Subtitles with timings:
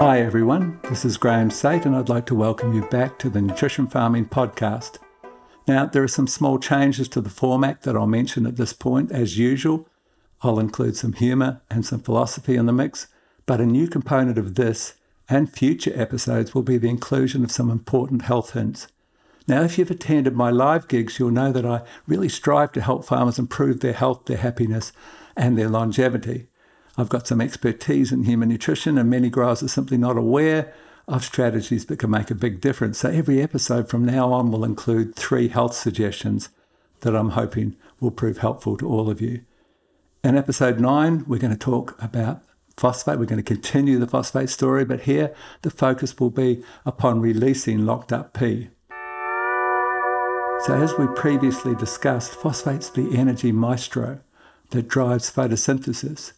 [0.00, 3.42] Hi everyone, this is Graham Sait and I'd like to welcome you back to the
[3.42, 4.96] Nutrition Farming Podcast.
[5.68, 9.12] Now, there are some small changes to the format that I'll mention at this point.
[9.12, 9.86] As usual,
[10.40, 13.08] I'll include some humour and some philosophy in the mix,
[13.44, 14.94] but a new component of this
[15.28, 18.88] and future episodes will be the inclusion of some important health hints.
[19.46, 23.04] Now, if you've attended my live gigs, you'll know that I really strive to help
[23.04, 24.94] farmers improve their health, their happiness,
[25.36, 26.46] and their longevity.
[27.00, 30.72] I've got some expertise in human nutrition, and many growers are simply not aware
[31.08, 32.98] of strategies that can make a big difference.
[32.98, 36.50] So every episode from now on will include three health suggestions
[37.00, 39.42] that I'm hoping will prove helpful to all of you.
[40.22, 42.42] In episode nine, we're going to talk about
[42.76, 43.18] phosphate.
[43.18, 47.86] We're going to continue the phosphate story, but here the focus will be upon releasing
[47.86, 48.68] locked up P.
[50.66, 54.20] So, as we previously discussed, phosphate's the energy maestro
[54.70, 56.32] that drives photosynthesis.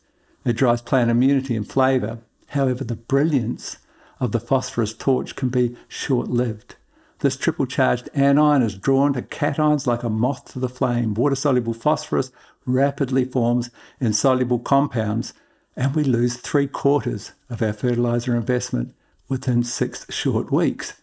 [0.44, 2.18] It drives plant immunity and flavour.
[2.48, 3.78] However, the brilliance
[4.20, 6.76] of the phosphorus torch can be short lived.
[7.20, 11.14] This triple charged anion is drawn to cations like a moth to the flame.
[11.14, 12.32] Water soluble phosphorus
[12.66, 15.32] rapidly forms insoluble compounds,
[15.76, 18.94] and we lose three quarters of our fertiliser investment
[19.28, 21.00] within six short weeks.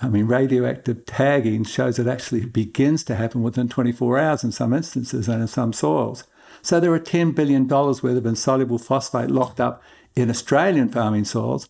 [0.00, 4.72] I mean, radioactive tagging shows it actually begins to happen within 24 hours in some
[4.72, 6.24] instances and in some soils.
[6.62, 9.82] So there are $10 billion worth of insoluble phosphate locked up
[10.14, 11.68] in Australian farming soils.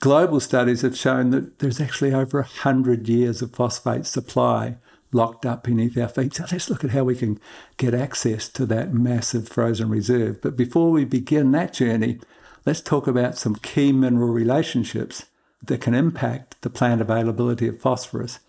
[0.00, 4.76] Global studies have shown that there's actually over 100 years of phosphate supply
[5.12, 6.34] locked up beneath our feet.
[6.34, 7.38] So let's look at how we can
[7.76, 10.40] get access to that massive frozen reserve.
[10.40, 12.20] But before we begin that journey,
[12.64, 15.26] let's talk about some key mineral relationships
[15.62, 18.40] that can impact the plant availability of phosphorus.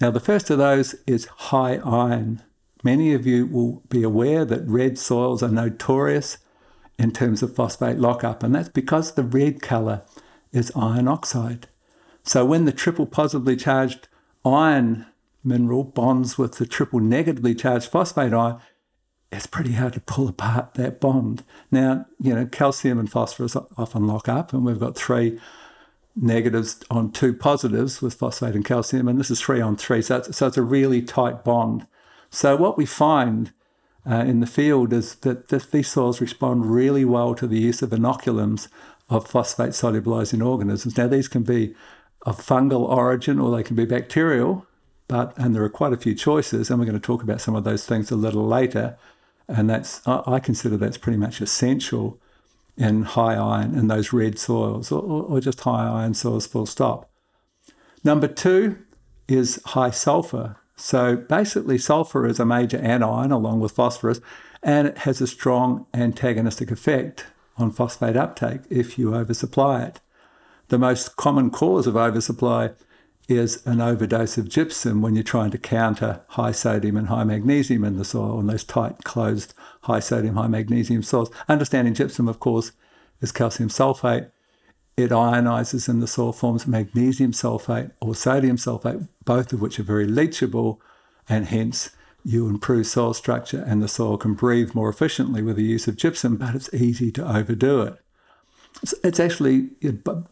[0.00, 2.42] Now, the first of those is high iron.
[2.82, 6.38] Many of you will be aware that red soils are notorious
[6.98, 10.02] in terms of phosphate lockup, and that's because the red colour
[10.52, 11.68] is iron oxide.
[12.24, 14.08] So when the triple positively charged
[14.44, 15.06] iron
[15.44, 18.60] mineral bonds with the triple negatively charged phosphate ion,
[19.30, 21.42] it's pretty hard to pull apart that bond.
[21.70, 25.38] Now, you know, calcium and phosphorus often lock up, and we've got three
[26.16, 30.02] negatives on two positives with phosphate and calcium, and this is three on three.
[30.02, 31.86] So it's, so it's a really tight bond.
[32.30, 33.52] So what we find
[34.08, 37.90] uh, in the field is that these soils respond really well to the use of
[37.90, 38.68] inoculums
[39.08, 40.96] of phosphate solubilizing organisms.
[40.96, 41.74] Now these can be
[42.22, 44.66] of fungal origin or they can be bacterial,
[45.08, 47.56] but and there are quite a few choices, and we're going to talk about some
[47.56, 48.98] of those things a little later.
[49.48, 52.20] And that's I consider that's pretty much essential
[52.76, 57.10] in high iron in those red soils, or, or just high iron soils, full stop.
[58.04, 58.78] Number two
[59.26, 60.57] is high sulfur.
[60.78, 64.20] So basically, sulfur is a major anion along with phosphorus,
[64.62, 70.00] and it has a strong antagonistic effect on phosphate uptake if you oversupply it.
[70.68, 72.70] The most common cause of oversupply
[73.28, 77.84] is an overdose of gypsum when you're trying to counter high sodium and high magnesium
[77.84, 81.30] in the soil, in those tight, closed, high sodium, high magnesium soils.
[81.48, 82.72] Understanding gypsum, of course,
[83.20, 84.30] is calcium sulfate
[84.98, 89.84] it ionizes in the soil, forms magnesium sulfate or sodium sulfate, both of which are
[89.84, 90.78] very leachable,
[91.28, 91.90] and hence
[92.24, 95.96] you improve soil structure and the soil can breathe more efficiently with the use of
[95.96, 97.96] gypsum, but it's easy to overdo it.
[99.04, 99.70] It's actually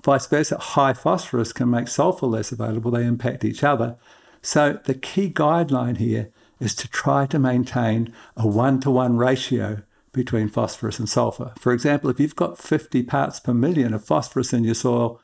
[0.04, 0.58] vice versa.
[0.58, 3.96] High phosphorus can make sulfur less available, they impact each other.
[4.42, 9.82] So the key guideline here is to try to maintain a one to one ratio
[10.16, 11.52] between phosphorus and sulfur.
[11.58, 15.20] For example, if you've got 50 parts per million of phosphorus in your soil,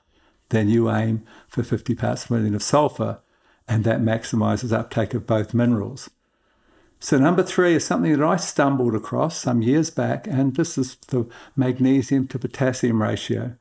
[0.50, 3.20] then you aim for 50 parts per million of sulfur,
[3.66, 6.10] and that maximizes uptake of both minerals.
[7.00, 10.96] So, number three is something that I stumbled across some years back, and this is
[11.08, 11.26] the
[11.56, 13.56] magnesium to potassium ratio.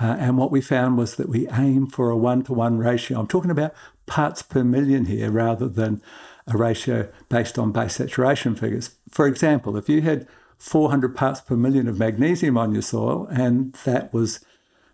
[0.00, 3.20] Uh, and what we found was that we aim for a one to one ratio.
[3.20, 3.72] I'm talking about
[4.06, 6.02] parts per million here rather than
[6.46, 8.96] a ratio based on base saturation figures.
[9.08, 10.26] For example, if you had
[10.62, 14.44] 400 parts per million of magnesium on your soil, and that was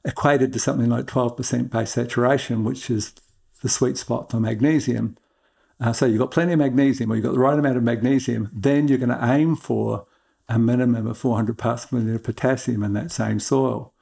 [0.02, 3.12] equated to something like 12% base saturation, which is
[3.60, 5.18] the sweet spot for magnesium.
[5.78, 8.50] Uh, so you've got plenty of magnesium, or you've got the right amount of magnesium,
[8.50, 10.06] then you're going to aim for
[10.48, 13.92] a minimum of 400 parts per million of potassium in that same soil.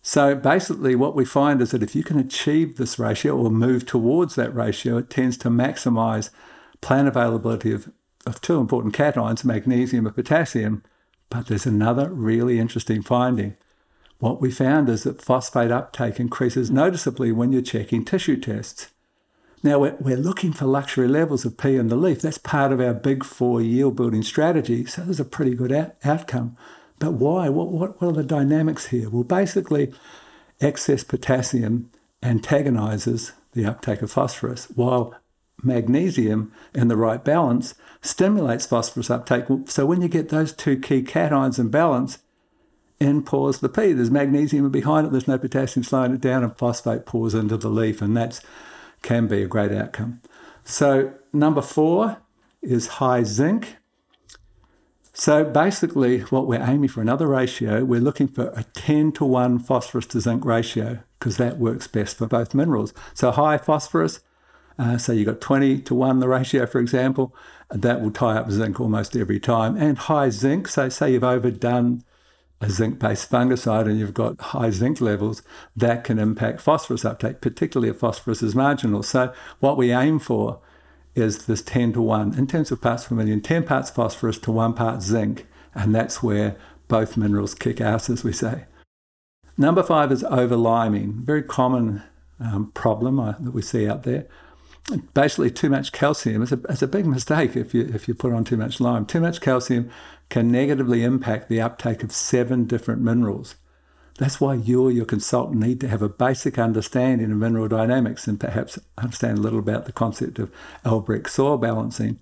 [0.00, 3.84] So basically, what we find is that if you can achieve this ratio or move
[3.84, 6.30] towards that ratio, it tends to maximize
[6.80, 7.90] plant availability of
[8.26, 10.82] of two important cations, magnesium and potassium.
[11.30, 13.56] But there's another really interesting finding.
[14.18, 18.90] What we found is that phosphate uptake increases noticeably when you're checking tissue tests.
[19.62, 22.20] Now, we're, we're looking for luxury levels of P in the leaf.
[22.20, 24.84] That's part of our big four yield building strategy.
[24.84, 26.56] So there's a pretty good out- outcome.
[26.98, 27.48] But why?
[27.48, 29.08] What, what, what are the dynamics here?
[29.10, 29.92] Well, basically,
[30.60, 31.90] excess potassium
[32.22, 35.14] antagonizes the uptake of phosphorus, while
[35.64, 39.44] magnesium in the right balance stimulates phosphorus uptake.
[39.66, 42.18] So when you get those two key cations in balance,
[43.00, 43.92] in pours the pea.
[43.92, 47.68] There's magnesium behind it, there's no potassium slowing it down, and phosphate pours into the
[47.68, 48.40] leaf, and that
[49.02, 50.20] can be a great outcome.
[50.64, 52.18] So, number four
[52.62, 53.76] is high zinc.
[55.12, 59.60] So, basically, what we're aiming for another ratio, we're looking for a 10 to 1
[59.60, 62.92] phosphorus to zinc ratio because that works best for both minerals.
[63.12, 64.20] So, high phosphorus,
[64.78, 67.34] uh, so you've got 20 to 1 the ratio, for example,
[67.70, 69.76] that will tie up zinc almost every time.
[69.76, 72.02] And high zinc, so say you've overdone
[72.60, 75.42] a zinc based fungicide and you've got high zinc levels,
[75.76, 79.02] that can impact phosphorus uptake, particularly if phosphorus is marginal.
[79.02, 80.60] So, what we aim for
[81.14, 84.50] is this 10 to 1 in terms of parts per million, 10 parts phosphorus to
[84.50, 85.46] 1 part zinc.
[85.74, 86.56] And that's where
[86.88, 88.64] both minerals kick ass, as we say.
[89.56, 92.02] Number five is over liming, very common
[92.40, 94.26] um, problem uh, that we see out there
[95.14, 98.32] basically too much calcium is a, it's a big mistake if you if you put
[98.32, 99.06] on too much lime.
[99.06, 99.90] Too much calcium
[100.28, 103.56] can negatively impact the uptake of seven different minerals.
[104.18, 108.28] That's why you or your consultant need to have a basic understanding of mineral dynamics
[108.28, 110.52] and perhaps understand a little about the concept of
[110.84, 112.20] Albrecht soil balancing.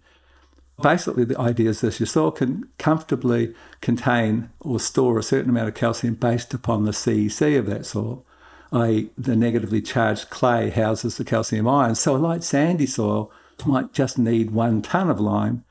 [0.81, 5.69] Basically, the idea is this your soil can comfortably contain or store a certain amount
[5.69, 8.25] of calcium based upon the CEC of that soil
[8.73, 12.01] i.e., the negatively charged clay houses the calcium ions.
[12.01, 13.31] So a light sandy soil
[13.67, 15.65] might just need one ton of lime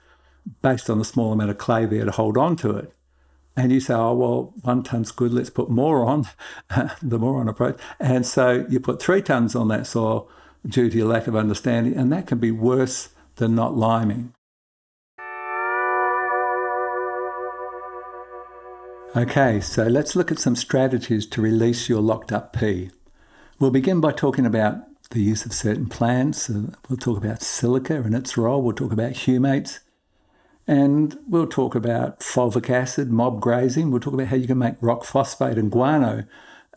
[0.61, 2.93] based on the small amount of clay there to hold on to it.
[3.55, 6.27] And you say, oh, well, one ton's good, let's put more on,
[7.01, 7.79] the more on approach.
[7.99, 10.29] And so you put three tons on that soil
[10.65, 14.33] due to your lack of understanding, and that can be worse than not liming.
[19.13, 22.91] Okay, so let's look at some strategies to release your locked up P.
[23.59, 26.47] We'll begin by talking about the use of certain plants.
[26.47, 28.61] we'll talk about silica and its role.
[28.61, 29.79] We'll talk about humates.
[30.65, 33.91] And we'll talk about fulvic acid, mob grazing.
[33.91, 36.23] We'll talk about how you can make rock phosphate and guano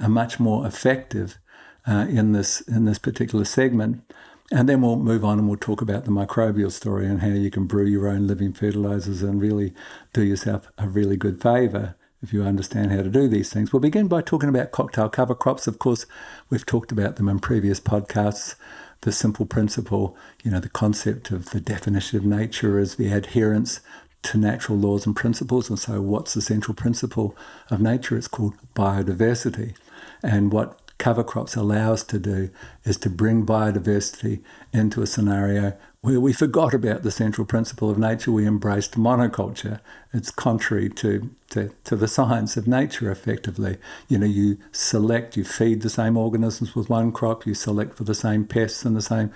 [0.00, 1.38] are much more effective
[1.86, 4.12] uh, in this in this particular segment.
[4.50, 7.52] And then we'll move on and we'll talk about the microbial story and how you
[7.52, 9.72] can brew your own living fertilizers and really
[10.12, 13.72] do yourself a really good favor if you understand how to do these things.
[13.72, 15.66] We'll begin by talking about cocktail cover crops.
[15.66, 16.06] Of course,
[16.48, 18.54] we've talked about them in previous podcasts.
[19.02, 23.80] The simple principle, you know, the concept of the definition of nature is the adherence
[24.22, 25.68] to natural laws and principles.
[25.68, 27.36] And so, what's the central principle
[27.68, 28.16] of nature?
[28.16, 29.76] It's called biodiversity.
[30.22, 32.48] And what cover crops allow us to do
[32.84, 34.42] is to bring biodiversity
[34.72, 39.80] into a scenario where we forgot about the central principle of nature, we embraced monoculture.
[40.12, 43.78] It's contrary to, to, to, the science of nature, effectively.
[44.06, 48.04] You know, you select, you feed the same organisms with one crop, you select for
[48.04, 49.32] the same pests and the same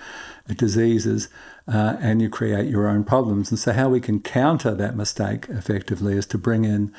[0.47, 1.27] diseases,
[1.67, 3.49] uh, and you create your own problems.
[3.49, 6.93] And so, how we can counter that mistake effectively is to bring in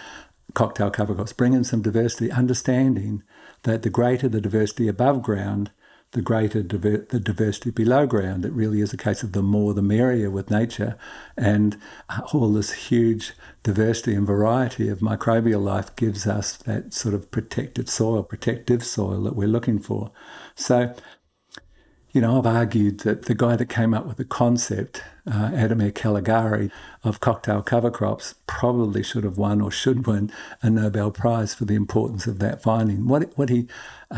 [0.52, 3.22] cocktail cover crops, bring in some diversity, understanding
[3.62, 5.70] that the greater the diversity above ground,
[6.12, 8.44] the greater diver- the diversity below ground.
[8.44, 10.96] It really is a case of the more the merrier with nature.
[11.36, 11.76] And
[12.32, 17.88] all this huge diversity and variety of microbial life gives us that sort of protected
[17.88, 20.10] soil, protective soil that we're looking for.
[20.56, 20.94] So
[22.12, 25.92] you know, I've argued that the guy that came up with the concept, uh, Ademir
[25.92, 26.70] Calegari,
[27.04, 31.66] of cocktail cover crops probably should have won or should win a Nobel Prize for
[31.66, 33.06] the importance of that finding.
[33.06, 33.68] What, what he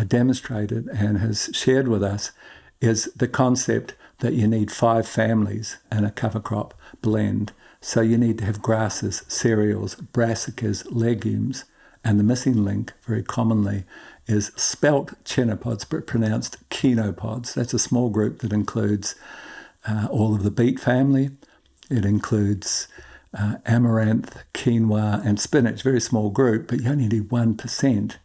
[0.06, 2.32] demonstrated and has shared with us
[2.80, 7.52] is the concept that you need five families in a cover crop blend.
[7.80, 11.64] So you need to have grasses, cereals, brassicas, legumes,
[12.04, 13.84] and the missing link, very commonly,
[14.26, 17.54] is spelt chenopods, but pronounced chenopods.
[17.54, 19.14] That's a small group that includes
[19.86, 21.30] uh, all of the beet family.
[21.90, 22.88] It includes
[23.34, 25.82] uh, amaranth, quinoa, and spinach.
[25.82, 28.16] Very small group, but you only need 1%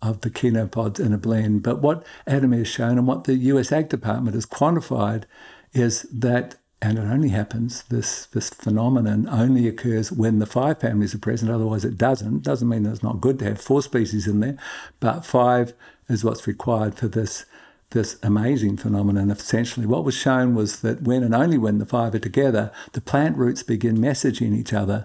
[0.00, 1.62] of the chenopods in a blend.
[1.62, 5.24] But what Adam has shown and what the US Ag Department has quantified
[5.72, 11.12] is that and it only happens, this, this phenomenon only occurs when the five families
[11.12, 12.44] are present, otherwise it doesn't.
[12.44, 14.56] Doesn't mean that it's not good to have four species in there,
[15.00, 15.72] but five
[16.08, 17.46] is what's required for this,
[17.90, 19.28] this amazing phenomenon.
[19.28, 23.00] Essentially, what was shown was that when and only when the five are together, the
[23.00, 25.04] plant roots begin messaging each other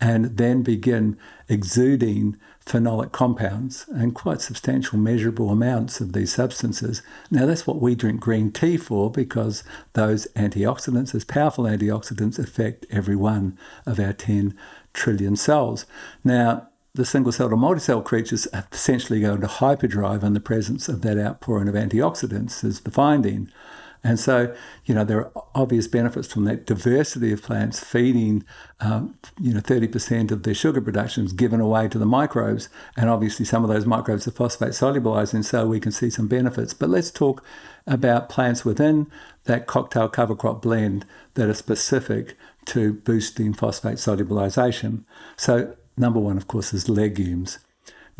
[0.00, 1.18] and then begin
[1.50, 2.38] exuding
[2.70, 7.02] phenolic compounds and quite substantial measurable amounts of these substances.
[7.30, 12.86] Now, that's what we drink green tea for because those antioxidants, those powerful antioxidants, affect
[12.90, 14.56] every one of our 10
[14.92, 15.84] trillion cells.
[16.22, 21.02] Now, the single cell or multi-cell creatures essentially go into hyperdrive in the presence of
[21.02, 23.50] that outpouring of antioxidants, is the finding.
[24.02, 24.54] And so,
[24.86, 28.44] you know, there are obvious benefits from that diversity of plants feeding,
[28.80, 32.70] um, you know, 30% of their sugar production is given away to the microbes.
[32.96, 36.72] And obviously, some of those microbes are phosphate solubilizing, so we can see some benefits.
[36.72, 37.44] But let's talk
[37.86, 39.06] about plants within
[39.44, 41.04] that cocktail cover crop blend
[41.34, 45.04] that are specific to boosting phosphate solubilization.
[45.36, 47.58] So, number one, of course, is legumes.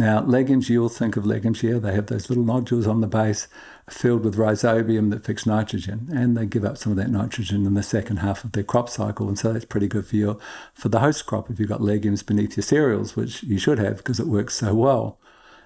[0.00, 3.48] Now, legumes, you'll think of legumes, yeah, they have those little nodules on the base
[3.92, 7.74] filled with rhizobium that fix nitrogen, and they give up some of that nitrogen in
[7.74, 10.38] the second half of their crop cycle, and so that's pretty good for your
[10.74, 13.98] for the host crop if you've got legumes beneath your cereals, which you should have
[13.98, 15.18] because it works so well.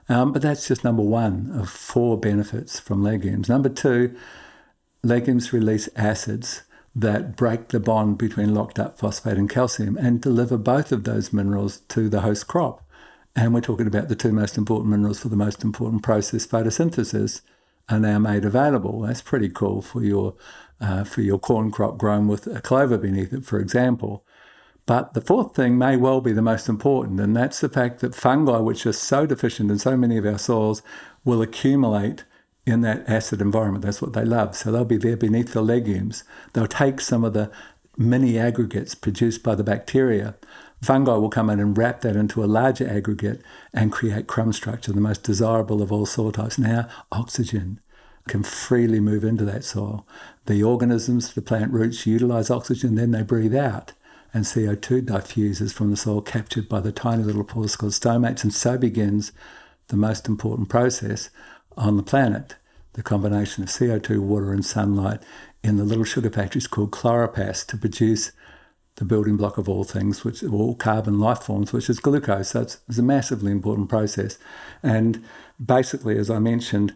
[0.08, 3.48] Um, but that's just number one of four benefits from legumes.
[3.48, 4.14] Number two,
[5.02, 6.62] legumes release acids
[6.94, 11.32] that break the bond between locked up phosphate and calcium and deliver both of those
[11.32, 12.82] minerals to the host crop.
[13.34, 17.40] And we're talking about the two most important minerals for the most important process, photosynthesis,
[17.88, 19.00] are now made available.
[19.00, 20.34] That's pretty cool for your
[20.80, 24.24] uh, for your corn crop grown with a clover beneath it, for example.
[24.86, 28.14] But the fourth thing may well be the most important, and that's the fact that
[28.14, 30.82] fungi, which are so deficient in so many of our soils,
[31.24, 32.24] will accumulate
[32.66, 33.84] in that acid environment.
[33.84, 34.56] That's what they love.
[34.56, 36.24] So they'll be there beneath the legumes.
[36.52, 37.50] They'll take some of the
[37.96, 40.34] mini aggregates produced by the bacteria.
[40.84, 44.92] Fungi will come in and wrap that into a larger aggregate and create crumb structure,
[44.92, 46.58] the most desirable of all soil types.
[46.58, 47.80] Now, oxygen
[48.28, 50.06] can freely move into that soil.
[50.46, 53.92] The organisms, the plant roots, utilize oxygen, then they breathe out.
[54.32, 58.42] And CO2 diffuses from the soil, captured by the tiny little pores called stomates.
[58.42, 59.32] And so begins
[59.88, 61.30] the most important process
[61.76, 62.56] on the planet
[62.94, 65.20] the combination of CO2, water, and sunlight
[65.62, 68.32] in the little sugar factories called chloroplasts to produce
[68.96, 72.50] the building block of all things, which all carbon life forms, which is glucose.
[72.50, 74.38] So it's, it's, a massively important process.
[74.82, 75.24] And
[75.64, 76.94] basically, as I mentioned,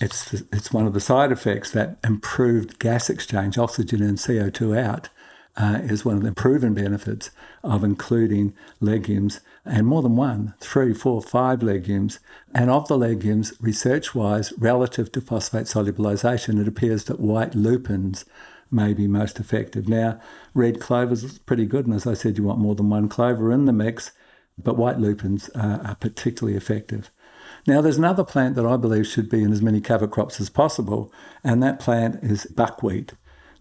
[0.00, 5.08] it's it's one of the side effects that improved gas exchange, oxygen and CO2 out,
[5.56, 7.30] uh, is one of the proven benefits
[7.62, 12.20] of including legumes and more than one, three, four, five legumes.
[12.54, 18.24] And of the legumes, research wise, relative to phosphate solubilization, it appears that white lupins
[18.70, 19.88] may be most effective.
[19.88, 20.20] Now,
[20.54, 23.52] red clovers is pretty good, and as I said, you want more than one clover
[23.52, 24.12] in the mix,
[24.58, 27.10] but white lupins are, are particularly effective.
[27.66, 30.50] Now, there's another plant that I believe should be in as many cover crops as
[30.50, 33.14] possible, and that plant is buckwheat.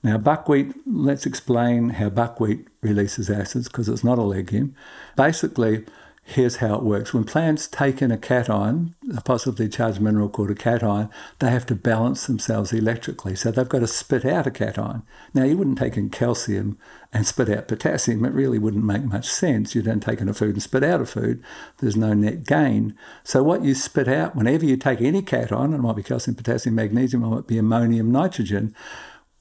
[0.04, 4.76] Now, buckwheat, let's explain how buckwheat releases acids because it's not a legume.
[5.16, 5.84] Basically,
[6.28, 7.14] here's how it works.
[7.14, 11.68] When plants take in a cation, a positively charged mineral called a cation, they have
[11.68, 13.36] to balance themselves electrically.
[13.36, 15.04] So they've got to spit out a cation.
[15.36, 16.80] Now, you wouldn't take in calcium
[17.14, 18.26] and spit out potassium.
[18.26, 19.76] It really wouldn't make much sense.
[19.76, 21.44] You don't take in a food and spit out a food.
[21.78, 22.98] There's no net gain.
[23.24, 26.74] So what you spit out, whenever you take any cation, it might be calcium, potassium,
[26.74, 28.74] magnesium, it might be ammonium, nitrogen,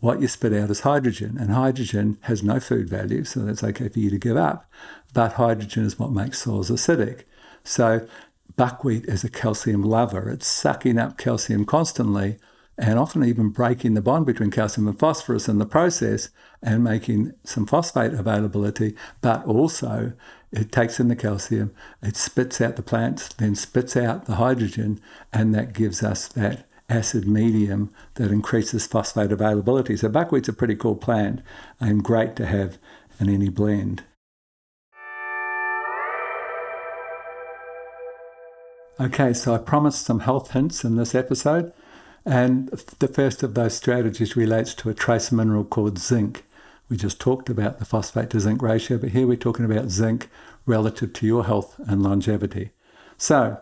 [0.01, 3.89] what you spit out is hydrogen, and hydrogen has no food value, so that's okay
[3.89, 4.71] for you to give up.
[5.13, 7.23] But hydrogen is what makes soils acidic.
[7.63, 8.07] So
[8.57, 10.29] buckwheat is a calcium lover.
[10.31, 12.39] It's sucking up calcium constantly
[12.77, 16.31] and often even breaking the bond between calcium and phosphorus in the process
[16.63, 20.13] and making some phosphate availability, but also
[20.51, 25.01] it takes in the calcium, it spits out the plants, then spits out the hydrogen,
[25.33, 29.97] and that gives us that acid medium that increases phosphate availability.
[29.97, 31.43] So buckwheat's a pretty cool plant
[31.81, 32.79] and great to have
[33.21, 34.05] in any blend.
[39.01, 41.73] Okay, so I promised some health hints in this episode,
[42.25, 42.69] and
[43.01, 46.45] the first of those strategies relates to a trace mineral called zinc.
[46.89, 50.29] We just talked about the phosphate to zinc ratio, but here we're talking about zinc
[50.65, 52.71] relative to your health and longevity.
[53.19, 53.61] So,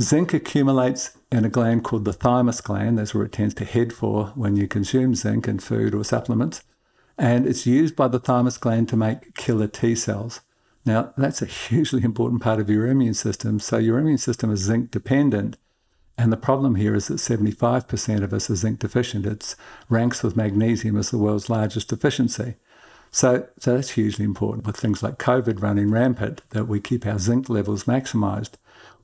[0.00, 2.98] zinc accumulates in a gland called the thymus gland.
[2.98, 6.62] That's where it tends to head for when you consume zinc in food or supplements.
[7.16, 10.40] And it's used by the thymus gland to make killer T cells.
[10.86, 13.58] Now, that's a hugely important part of your immune system.
[13.58, 15.56] So, your immune system is zinc dependent.
[16.16, 19.26] And the problem here is that 75% of us are zinc deficient.
[19.26, 19.54] It
[19.88, 22.54] ranks with magnesium as the world's largest deficiency.
[23.10, 27.18] So, so that's hugely important with things like COVID running rampant, that we keep our
[27.18, 28.52] zinc levels maximized.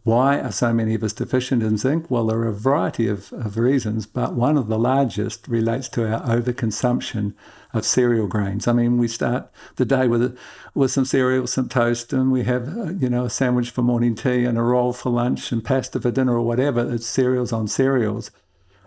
[0.05, 2.11] Why are so many of us deficient in zinc?
[2.11, 6.07] Well, there are a variety of, of reasons, but one of the largest relates to
[6.07, 7.33] our overconsumption
[7.73, 8.69] of cereal grains.
[8.69, 10.39] I mean, we start the day with
[10.75, 14.15] with some cereal, some toast, and we have uh, you know a sandwich for morning
[14.15, 16.93] tea and a roll for lunch and pasta for dinner or whatever.
[16.93, 18.31] It's cereals on cereals.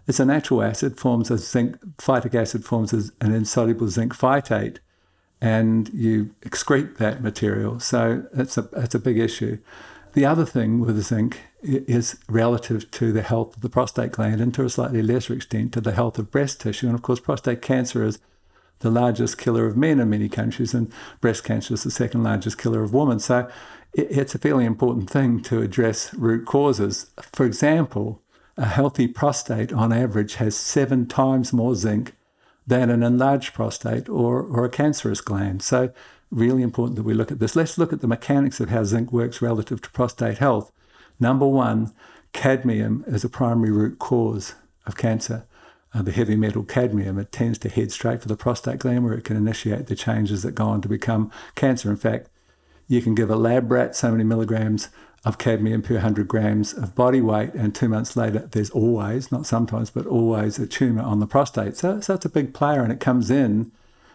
[0.05, 1.79] It's a natural acid forms a zinc.
[1.97, 4.77] Phytic acid forms an insoluble zinc phytate,
[5.41, 7.79] and you excrete that material.
[7.79, 9.57] So it's a it's a big issue.
[10.17, 14.51] The other thing with zinc is relative to the health of the prostate gland and
[14.55, 16.87] to a slightly lesser extent to the health of breast tissue.
[16.87, 18.17] And of course, prostate cancer is
[18.79, 22.57] the largest killer of men in many countries, and breast cancer is the second largest
[22.57, 23.19] killer of women.
[23.19, 23.47] So
[23.93, 27.11] it's a fairly important thing to address root causes.
[27.21, 28.23] For example,
[28.57, 32.13] a healthy prostate on average has seven times more zinc
[32.65, 35.61] than an enlarged prostate or, or a cancerous gland.
[35.61, 35.91] So,
[36.29, 37.55] really important that we look at this.
[37.55, 40.71] Let's look at the mechanics of how zinc works relative to prostate health.
[41.19, 41.93] Number one,
[42.33, 44.55] cadmium is a primary root cause
[44.85, 45.45] of cancer.
[45.93, 49.13] Uh, the heavy metal cadmium, it tends to head straight for the prostate gland where
[49.13, 51.89] it can initiate the changes that go on to become cancer.
[51.89, 52.29] In fact,
[52.87, 54.89] you can give a lab rat so many milligrams
[55.25, 59.45] of cadmium per 100 grams of body weight, and two months later, there's always, not
[59.45, 61.75] sometimes, but always a tumour on the prostate.
[61.75, 63.71] So, so it's a big player, and it comes in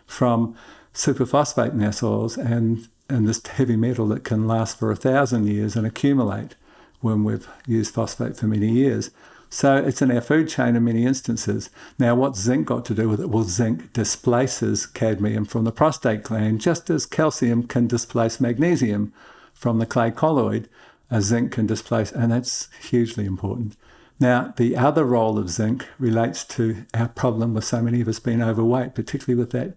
[0.07, 0.57] from
[0.95, 5.47] superphosphate in our soils and, and this heavy metal that can last for a thousand
[5.47, 6.55] years and accumulate
[7.01, 9.11] when we've used phosphate for many years.
[9.51, 11.69] So it's in our food chain in many instances.
[11.99, 13.29] Now, what's zinc got to do with it?
[13.29, 19.13] Well, zinc displaces cadmium from the prostate gland, just as calcium can displace magnesium
[19.53, 20.71] from the clay colloid.
[21.11, 23.77] A zinc can displace, and that's hugely important.
[24.19, 28.21] Now, the other role of zinc relates to our problem with so many of us
[28.21, 29.75] being overweight, particularly with that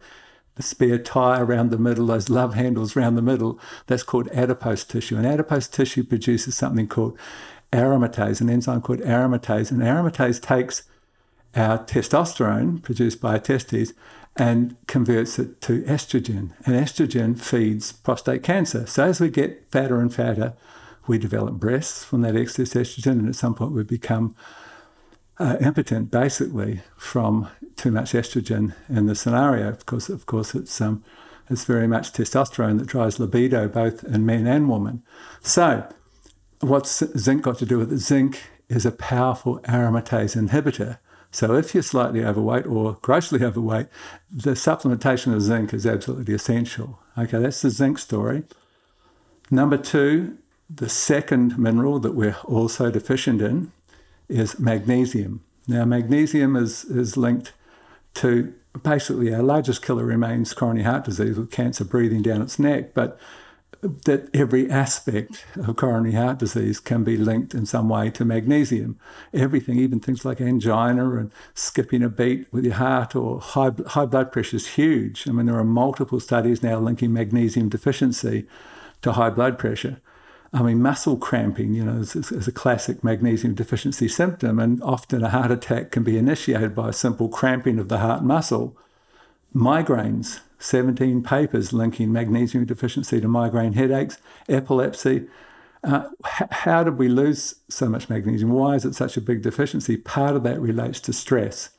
[0.56, 3.60] the spare tire around the middle, those love handles around the middle.
[3.88, 5.18] That's called adipose tissue.
[5.18, 7.18] And adipose tissue produces something called
[7.74, 9.72] aromatase, an enzyme called aromatase.
[9.72, 10.84] And aromatase takes
[11.56, 13.94] our testosterone produced by our testes
[14.38, 16.52] and converts it to estrogen.
[16.66, 18.86] And estrogen feeds prostate cancer.
[18.86, 20.54] So as we get fatter and fatter,
[21.08, 24.36] we develop breasts from that excess estrogen, and at some point we become
[25.38, 29.68] uh, impotent, basically, from too much estrogen in the scenario.
[29.70, 31.04] Of course, of course, it's um,
[31.50, 35.04] it's very much testosterone that drives libido, both in men and women.
[35.42, 35.88] So
[36.60, 38.00] what's zinc got to do with it?
[38.00, 40.98] Zinc is a powerful aromatase inhibitor.
[41.32, 43.88] So if you're slightly overweight or grossly overweight,
[44.32, 47.00] the supplementation of zinc is absolutely essential.
[47.18, 48.44] Okay, that's the zinc story.
[49.52, 53.72] Number two, the second mineral that we're also deficient in
[54.30, 55.42] is magnesium.
[55.68, 57.54] Now, magnesium is, is linked
[58.16, 62.94] to basically our largest killer remains coronary heart disease with cancer breathing down its neck,
[62.94, 63.20] but
[63.82, 69.00] that every aspect of coronary heart disease can be linked in some way to magnesium.
[69.34, 74.06] Everything, even things like angina and skipping a beat with your heart or high, high
[74.06, 75.28] blood pressure is huge.
[75.28, 78.48] I mean, there are multiple studies now linking magnesium deficiency
[79.02, 80.02] to high blood pressure.
[80.56, 85.22] I mean, muscle cramping, you know, is, is, a classic magnesium deficiency symptom, and often
[85.22, 88.78] a heart attack can be initiated by a simple cramping of the heart muscle.
[89.54, 95.28] Migraines, 17 papers linking magnesium deficiency to migraine headaches, epilepsy.
[95.84, 98.52] Uh, h- how did we lose so much magnesium?
[98.52, 99.98] Why is it such a big deficiency?
[99.98, 101.72] Part of that relates to stress.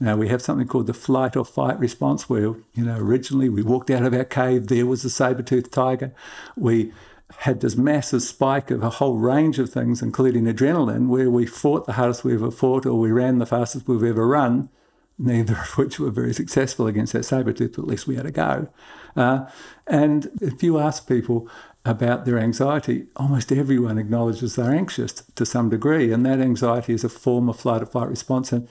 [0.00, 3.62] Now we have something called the flight or fight response, where you know originally we
[3.62, 6.12] walked out of our cave, there was a saber-toothed tiger.
[6.56, 6.92] We
[7.38, 11.86] had this massive spike of a whole range of things, including adrenaline, where we fought
[11.86, 14.68] the hardest we ever fought, or we ran the fastest we've ever run
[15.18, 18.26] neither of which were very successful against that saber tooth, but at least we had
[18.26, 18.68] a go.
[19.16, 19.46] Uh,
[19.86, 21.48] and if you ask people
[21.84, 27.04] about their anxiety, almost everyone acknowledges they're anxious to some degree, and that anxiety is
[27.04, 28.52] a form of flight or fight response.
[28.52, 28.68] And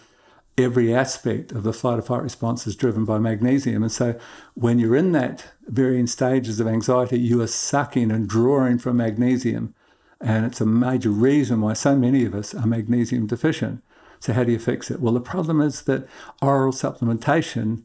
[0.57, 3.83] every aspect of the flight or fight response is driven by magnesium.
[3.83, 4.19] And so
[4.53, 9.73] when you're in that varying stages of anxiety, you are sucking and drawing from magnesium.
[10.21, 13.83] And it's a major reason why so many of us are magnesium deficient.
[14.19, 15.01] So, how do you fix it?
[15.01, 16.07] Well, the problem is that
[16.41, 17.83] oral supplementation,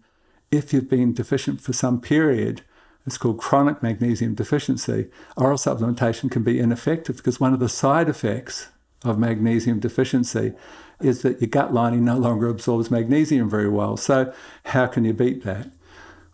[0.52, 2.62] if you've been deficient for some period,
[3.04, 5.08] it's called chronic magnesium deficiency.
[5.36, 8.68] Oral supplementation can be ineffective because one of the side effects
[9.04, 10.54] of magnesium deficiency
[11.00, 13.96] is that your gut lining no longer absorbs magnesium very well.
[13.96, 14.32] So,
[14.66, 15.70] how can you beat that?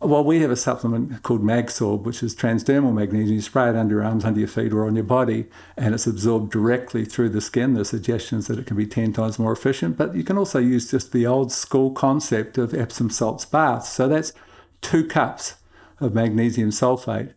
[0.01, 3.37] Well, we have a supplement called MagSorb, which is transdermal magnesium.
[3.37, 5.47] You spray it under your arms, under your feet, or on your body,
[5.79, 7.73] and it's absorbed directly through the skin.
[7.73, 10.91] There's suggestions that it can be 10 times more efficient, but you can also use
[10.91, 13.89] just the old school concept of Epsom salts baths.
[13.89, 14.35] So that's
[14.83, 15.55] two cups
[16.01, 17.33] of magnesium sulfate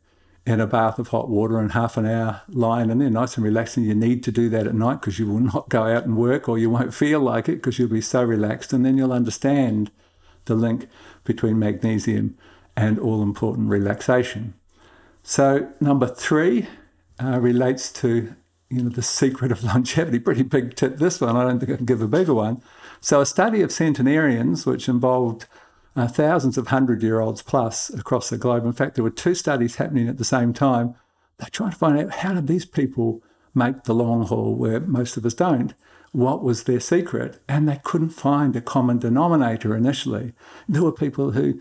[0.48, 3.44] in a bath of hot water and half an hour lying in there, nice and
[3.44, 3.84] relaxing.
[3.84, 6.48] You need to do that at night because you will not go out and work
[6.48, 9.92] or you won't feel like it because you'll be so relaxed, and then you'll understand
[10.46, 10.88] the link
[11.26, 12.38] between magnesium
[12.78, 14.54] and all important relaxation.
[15.22, 16.68] So, number three
[17.22, 18.34] uh, relates to
[18.70, 20.18] you know the secret of longevity.
[20.18, 21.36] Pretty big tip, this one.
[21.36, 22.62] I don't think I can give a bigger one.
[23.02, 25.46] So, a study of centenarians, which involved
[25.98, 28.66] uh, thousands of hundred year olds plus across the globe.
[28.66, 30.96] In fact, there were two studies happening at the same time.
[31.38, 35.18] They're trying to find out how did these people make the long haul where most
[35.18, 35.74] of us don't,
[36.12, 37.42] what was their secret?
[37.50, 40.34] And they couldn't find a common denominator initially.
[40.70, 41.60] There were people who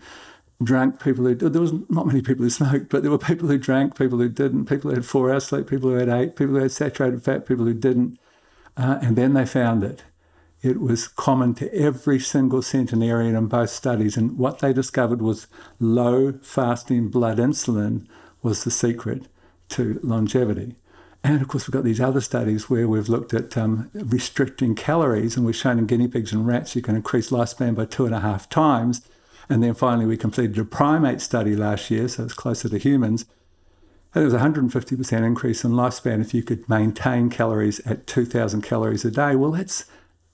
[0.63, 3.57] drank, people who there was not many people who smoked, but there were people who
[3.57, 6.55] drank, people who didn't, people who had four hours sleep, people who had eight, people
[6.55, 8.19] who had saturated fat, people who didn't.
[8.75, 10.03] Uh, and then they found it.
[10.61, 14.17] It was common to every single centenarian in both studies.
[14.17, 15.47] And what they discovered was
[15.79, 18.07] low fasting blood insulin
[18.41, 19.27] was the secret
[19.69, 20.75] to longevity.
[21.23, 25.35] And of course, we've got these other studies where we've looked at um, restricting calories,
[25.35, 28.15] and we've shown in guinea pigs and rats you can increase lifespan by two and
[28.15, 29.07] a half times.
[29.49, 33.25] And then finally, we completed a primate study last year, so it's closer to humans.
[34.13, 38.61] And there was a 150% increase in lifespan if you could maintain calories at 2,000
[38.61, 39.35] calories a day.
[39.35, 39.85] Well, that's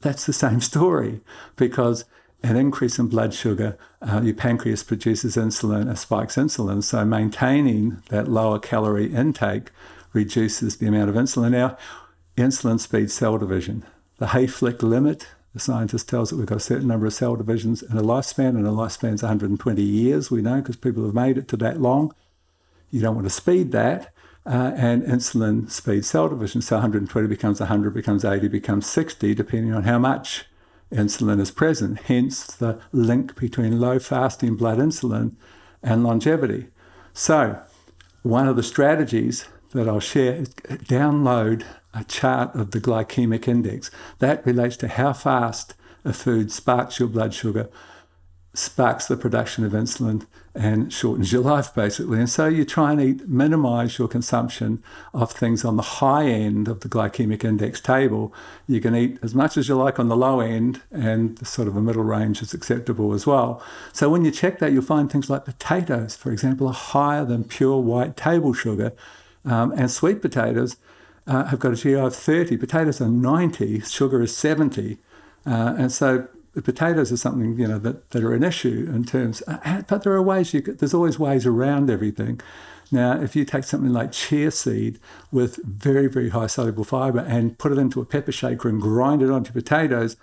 [0.03, 1.21] that's the same story
[1.55, 2.05] because
[2.43, 6.83] an increase in blood sugar, uh, your pancreas produces insulin, uh, spikes insulin.
[6.83, 9.71] So maintaining that lower calorie intake
[10.11, 11.51] reduces the amount of insulin.
[11.51, 11.77] Now,
[12.37, 13.85] insulin speeds cell division.
[14.17, 17.81] The Hayflick limit, the scientist tells us we've got a certain number of cell divisions
[17.81, 21.37] in a lifespan, and a lifespan is 120 years, we know, because people have made
[21.37, 22.13] it to that long.
[22.91, 24.12] You don't want to speed that.
[24.45, 26.61] Uh, and insulin speeds cell division.
[26.61, 30.45] So 120 becomes 100, becomes 80, becomes 60, depending on how much
[30.91, 31.97] insulin is present.
[32.01, 35.35] Hence the link between low fasting blood insulin
[35.81, 36.67] and longevity.
[37.13, 37.61] So,
[38.21, 43.91] one of the strategies that I'll share is download a chart of the glycemic index.
[44.19, 45.75] That relates to how fast
[46.05, 47.69] a food sparks your blood sugar,
[48.53, 52.19] sparks the production of insulin, and shortens your life basically.
[52.19, 56.67] And so you try and eat, minimize your consumption of things on the high end
[56.67, 58.31] of the glycemic index table.
[58.67, 61.75] You can eat as much as you like on the low end, and sort of
[61.75, 63.63] a middle range is acceptable as well.
[63.91, 67.45] So when you check that, you'll find things like potatoes, for example, are higher than
[67.45, 68.93] pure white table sugar,
[69.45, 70.77] um, and sweet potatoes.
[71.25, 72.57] Uh, have got a GI of 30.
[72.57, 73.79] Potatoes are 90.
[73.79, 74.97] Sugar is 70.
[75.45, 79.03] Uh, and so the potatoes are something you know that, that are an issue in
[79.03, 82.39] terms uh, but there are ways you could, there's always ways around everything.
[82.91, 84.99] Now if you take something like chia seed
[85.31, 89.21] with very very high soluble fiber and put it into a pepper shaker and grind
[89.21, 90.15] it onto potatoes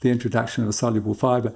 [0.00, 1.54] the introduction of a soluble fiber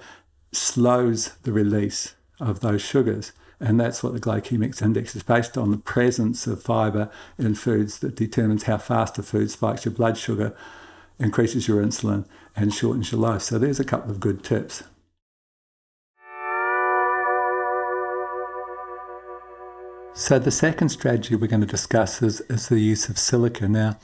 [0.53, 3.33] slows the release of those sugars.
[3.61, 7.99] And that's what the glycemic index is based on the presence of fiber in foods
[7.99, 10.57] that determines how fast a food spikes your blood sugar
[11.19, 12.25] increases your insulin
[12.63, 13.43] and shortens your life.
[13.43, 14.83] So there's a couple of good tips.
[20.15, 23.69] So the second strategy we're going to discuss is, is the use of silica.
[23.69, 23.99] Now,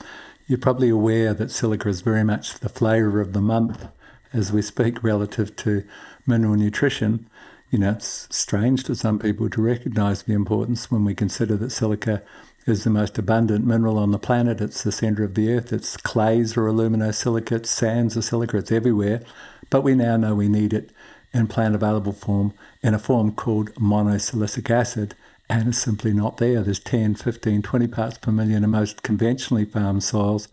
[0.47, 3.87] you're probably aware that silica is very much the flavour of the month
[4.31, 5.83] as we speak relative to
[6.25, 7.29] mineral nutrition.
[7.69, 11.71] You know, it's strange for some people to recognise the importance when we consider that
[11.71, 12.21] silica
[12.65, 14.59] is the most abundant mineral on the planet.
[14.59, 15.71] It's the center of the earth.
[15.71, 19.21] Its clays are aluminosilicates, sands are silica, it's everywhere.
[19.69, 20.89] But we now know we need it
[21.31, 25.15] in plant available form in a form called monosilicic acid.
[25.47, 26.63] And it's simply not there.
[26.63, 30.47] There's 10, 15, 20 parts per million in most conventionally farmed soils.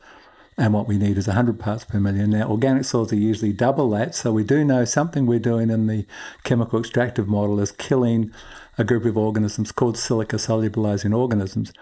[0.58, 2.28] And what we need is 100 parts per million.
[2.28, 4.14] Now, organic soils are usually double that.
[4.14, 6.04] So we do know something we're doing in the
[6.44, 8.30] chemical extractive model is killing
[8.76, 11.72] a group of organisms called silica solubilizing organisms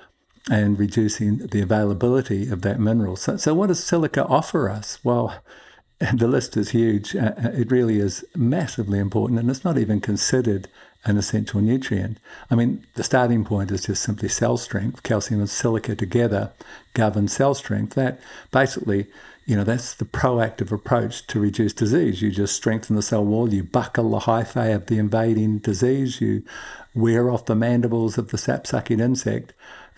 [0.48, 3.16] and reducing the availability of that mineral.
[3.16, 4.98] So, so what does silica offer us?
[5.04, 5.42] Well,
[6.14, 7.14] the list is huge.
[7.14, 10.68] Uh, uh, it really is massively important, and it's not even considered
[11.04, 12.18] an essential nutrient.
[12.50, 15.02] I mean, the starting point is just simply cell strength.
[15.02, 16.52] Calcium and silica together
[16.94, 17.94] govern cell strength.
[17.94, 19.06] That basically,
[19.46, 22.20] you know, that's the proactive approach to reduce disease.
[22.22, 26.42] You just strengthen the cell wall, you buckle the hyphae of the invading disease, you
[26.94, 29.52] wear off the mandibles of the sap sucking insect,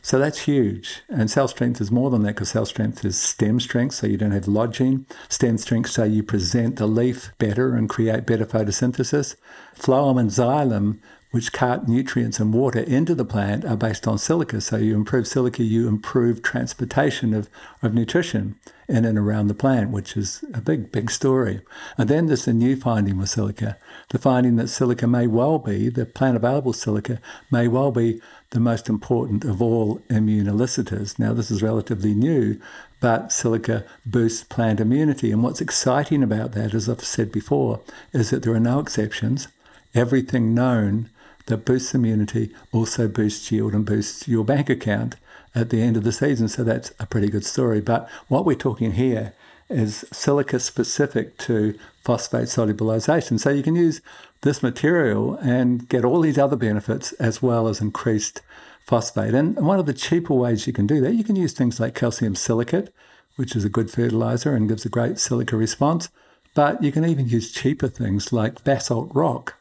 [0.05, 1.03] so that's huge.
[1.09, 4.17] And cell strength is more than that because cell strength is stem strength, so you
[4.17, 5.07] don't have lodging.
[5.29, 9.37] Stem strength, so you present the leaf better and create better photosynthesis.
[9.79, 10.99] Phloem and xylem,
[11.31, 14.61] which cart nutrients and water into the plant, are based on silica.
[14.61, 17.49] So you improve silica, you improve transportation of,
[17.81, 18.57] of nutrition
[18.89, 21.61] in and around the plant, which is a big, big story.
[21.97, 23.79] And then there's a new finding with silica
[24.13, 27.19] the finding that silica may well be, the plant available silica
[27.51, 28.21] may well be
[28.51, 31.19] the most important of all immune elicitors.
[31.19, 32.61] Now, this is relatively new,
[33.01, 35.33] but silica boosts plant immunity.
[35.33, 37.81] And what's exciting about that, as I've said before,
[38.13, 39.49] is that there are no exceptions.
[39.95, 41.09] Everything known
[41.47, 45.17] that boosts immunity also boosts yield and boosts your bank account
[45.55, 46.49] at the end of the season.
[46.49, 47.81] So that's a pretty good story.
[47.81, 49.33] But what we're talking here
[49.73, 53.39] is silica specific to phosphate solubilization.
[53.39, 54.01] So you can use
[54.43, 58.43] this material and get all these other benefits as well as increased
[58.81, 59.35] phosphate.
[59.35, 61.95] And one of the cheaper ways you can do that, you can use things like
[61.95, 62.93] calcium silicate,
[63.37, 66.11] which is a good fertilizer and gives a great silica response.
[66.55, 69.55] But you can even use cheaper things like basalt rock.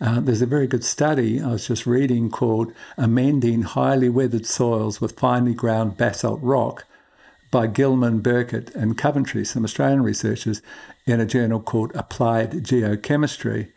[0.00, 5.00] Uh, there's a very good study I was just reading called Amending Highly Weathered Soils
[5.00, 6.84] with Finely Ground Basalt Rock
[7.54, 10.60] by Gillman, Burkett, and Coventry, some Australian researchers,
[11.06, 13.70] in a journal called Applied Geochemistry.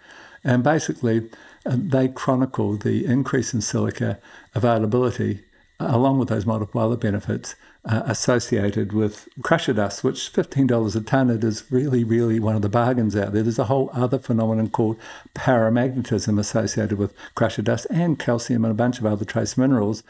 [0.44, 1.30] And basically,
[1.64, 4.18] uh, they chronicle the increase in silica
[4.56, 5.44] availability
[5.80, 7.54] along with those multiple other benefits
[7.86, 12.64] uh, associated with crusher dust, which $15 a tonne it is really, really one of
[12.64, 13.44] the bargains out there.
[13.44, 14.98] There's a whole other phenomenon called
[15.36, 20.02] paramagnetism associated with crusher dust and calcium and a bunch of other trace minerals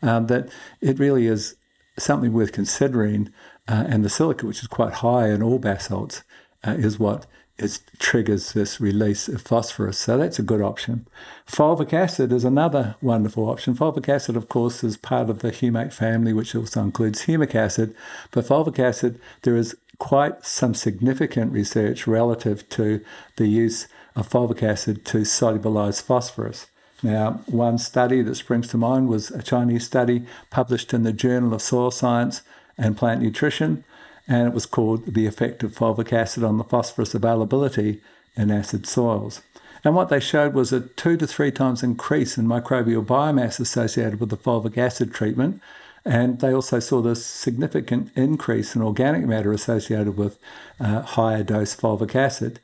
[0.00, 0.48] um, that
[0.80, 1.56] it really is
[1.98, 3.32] something worth considering.
[3.68, 6.22] Uh, and the silica, which is quite high in all basalts,
[6.66, 7.26] uh, is what
[7.58, 9.98] it triggers this release of phosphorus.
[9.98, 11.06] So that's a good option.
[11.46, 13.74] Fulvic acid is another wonderful option.
[13.74, 17.94] Fulvic acid, of course, is part of the humate family, which also includes humic acid.
[18.30, 23.00] But fulvic acid, there is quite some significant research relative to
[23.36, 26.66] the use of fulvic acid to solubilize phosphorus.
[27.02, 31.52] Now, one study that springs to mind was a Chinese study published in the Journal
[31.52, 32.42] of Soil Science
[32.78, 33.84] and Plant Nutrition
[34.28, 38.00] and it was called the effect of fulvic acid on the phosphorus availability
[38.36, 39.42] in acid soils.
[39.84, 44.18] And what they showed was a two to three times increase in microbial biomass associated
[44.18, 45.60] with the fulvic acid treatment.
[46.04, 50.38] And they also saw this significant increase in organic matter associated with
[50.80, 52.58] uh, higher dose fulvic acid.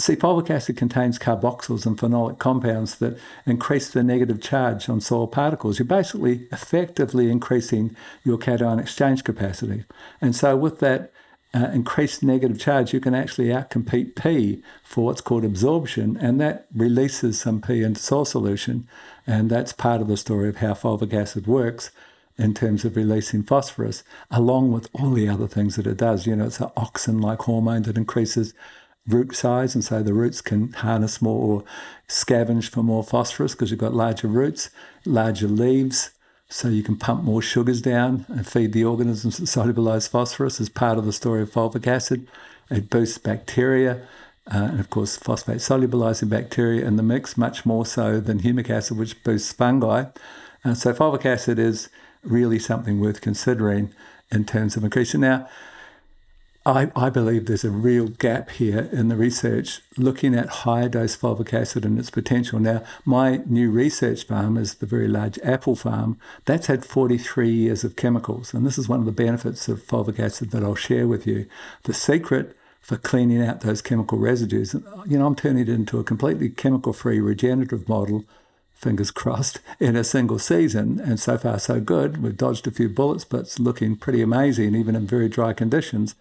[0.00, 5.26] See, fulvic acid contains carboxyls and phenolic compounds that increase the negative charge on soil
[5.26, 5.78] particles.
[5.78, 9.84] You're basically effectively increasing your cation exchange capacity.
[10.22, 11.12] And so, with that
[11.52, 16.66] uh, increased negative charge, you can actually outcompete P for what's called absorption, and that
[16.74, 18.88] releases some P into soil solution.
[19.26, 21.90] And that's part of the story of how fulvic acid works
[22.38, 26.26] in terms of releasing phosphorus, along with all the other things that it does.
[26.26, 28.54] You know, it's an auxin like hormone that increases
[29.12, 31.64] root size, and so the roots can harness more or
[32.08, 34.70] scavenge for more phosphorus because you've got larger roots,
[35.04, 36.10] larger leaves,
[36.48, 40.68] so you can pump more sugars down and feed the organisms that solubilize phosphorus as
[40.68, 42.26] part of the story of fulvic acid.
[42.70, 44.06] It boosts bacteria.
[44.52, 48.68] Uh, and of course, phosphate solubilizing bacteria in the mix, much more so than humic
[48.68, 50.06] acid, which boosts fungi.
[50.64, 51.88] Uh, so, fulvic acid is
[52.24, 53.92] really something worth considering
[54.30, 55.20] in terms of increasing.
[55.20, 55.48] Now,
[56.66, 61.16] I, I, believe there's a real gap here in the research looking at higher dose
[61.16, 62.58] fulvic acid and its potential.
[62.58, 66.18] Now, my new research farm is the very large apple farm.
[66.44, 68.52] That's had 43 years of chemicals.
[68.52, 71.46] And this is one of the benefits of fulvic acid that I'll share with you.
[71.84, 74.74] The secret for cleaning out those chemical residues,
[75.06, 78.26] you know, I'm turning it into a completely chemical free regenerative model
[78.74, 81.00] fingers crossed, in a single season.
[81.00, 82.22] And so far, so good.
[82.22, 86.14] We've dodged a few bullets, but it's looking pretty amazing, even in very dry conditions.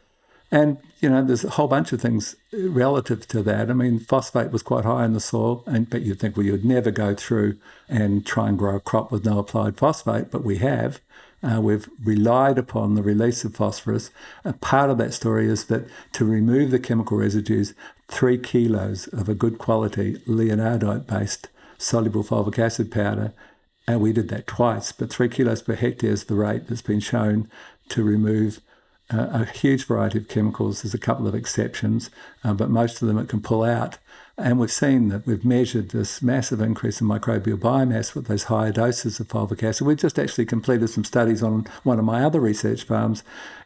[0.51, 3.69] And, you know, there's a whole bunch of things relative to that.
[3.69, 6.65] I mean, phosphate was quite high in the soil, and but you'd think, well, you'd
[6.65, 7.57] never go through
[7.88, 10.99] and try and grow a crop with no applied phosphate, but we have.
[11.41, 14.12] Uh, we've relied upon the release of phosphorus.
[14.43, 17.73] A part of that story is that to remove the chemical residues,
[18.07, 23.31] three kilos of a good quality leonardite based soluble fulvic acid powder,
[23.88, 26.99] and we did that twice, but three kilos per hectare is the rate that's been
[26.99, 27.49] shown
[27.88, 28.59] to remove
[29.10, 30.82] a huge variety of chemicals.
[30.82, 32.10] There's a couple of exceptions,
[32.43, 33.98] uh, but most of them it can pull out.
[34.38, 38.72] And we've seen that we've measured this massive increase in microbial biomass with those higher
[38.72, 39.86] doses of fulvic acid.
[39.86, 43.24] We've just actually completed some studies on one of my other research farms,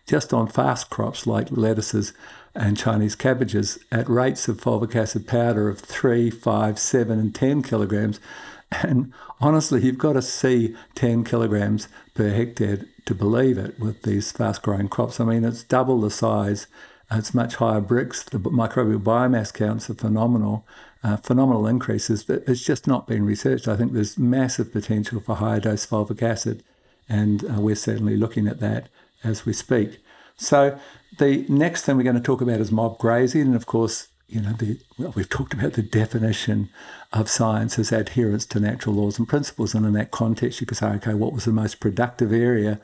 [0.07, 2.13] just on fast crops like lettuces
[2.55, 7.61] and Chinese cabbages at rates of fulvic acid powder of 3, 5, 7, and 10
[7.61, 8.19] kilograms.
[8.81, 14.31] And honestly, you've got to see 10 kilograms per hectare to believe it with these
[14.31, 15.19] fast growing crops.
[15.19, 16.67] I mean, it's double the size,
[17.11, 18.23] it's much higher Brix.
[18.23, 20.65] The microbial biomass counts are phenomenal,
[21.03, 23.67] uh, phenomenal increases, but it's just not been researched.
[23.67, 26.63] I think there's massive potential for higher dose fulvic acid,
[27.07, 28.89] and uh, we're certainly looking at that
[29.23, 29.99] as we speak.
[30.35, 30.79] So,
[31.19, 34.41] the next thing we're going to talk about is mob grazing, and of course, you
[34.41, 36.69] know, the, well, we've talked about the definition
[37.11, 39.75] of science as adherence to natural laws and principles.
[39.75, 42.79] And in that context, you could say, okay, what was the most productive area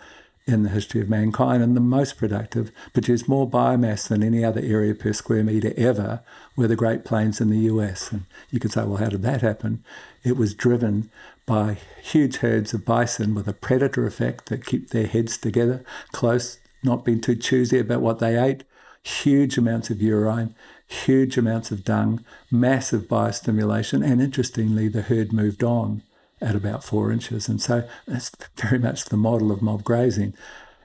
[0.45, 1.63] in the history of mankind?
[1.63, 6.21] And the most productive produced more biomass than any other area per square metre ever
[6.55, 8.11] were the Great Plains in the US.
[8.11, 9.83] And you could say, well, how did that happen?
[10.23, 11.09] It was driven
[11.47, 16.59] by huge herds of bison with a predator effect that keep their heads together, close,
[16.83, 18.65] not being too choosy about what they ate,
[19.01, 20.53] huge amounts of urine,
[20.89, 26.03] huge amounts of dung, massive biostimulation, and interestingly, the herd moved on.
[26.41, 27.49] at about four inches.
[27.49, 30.33] And so that's very much the model of mob grazing.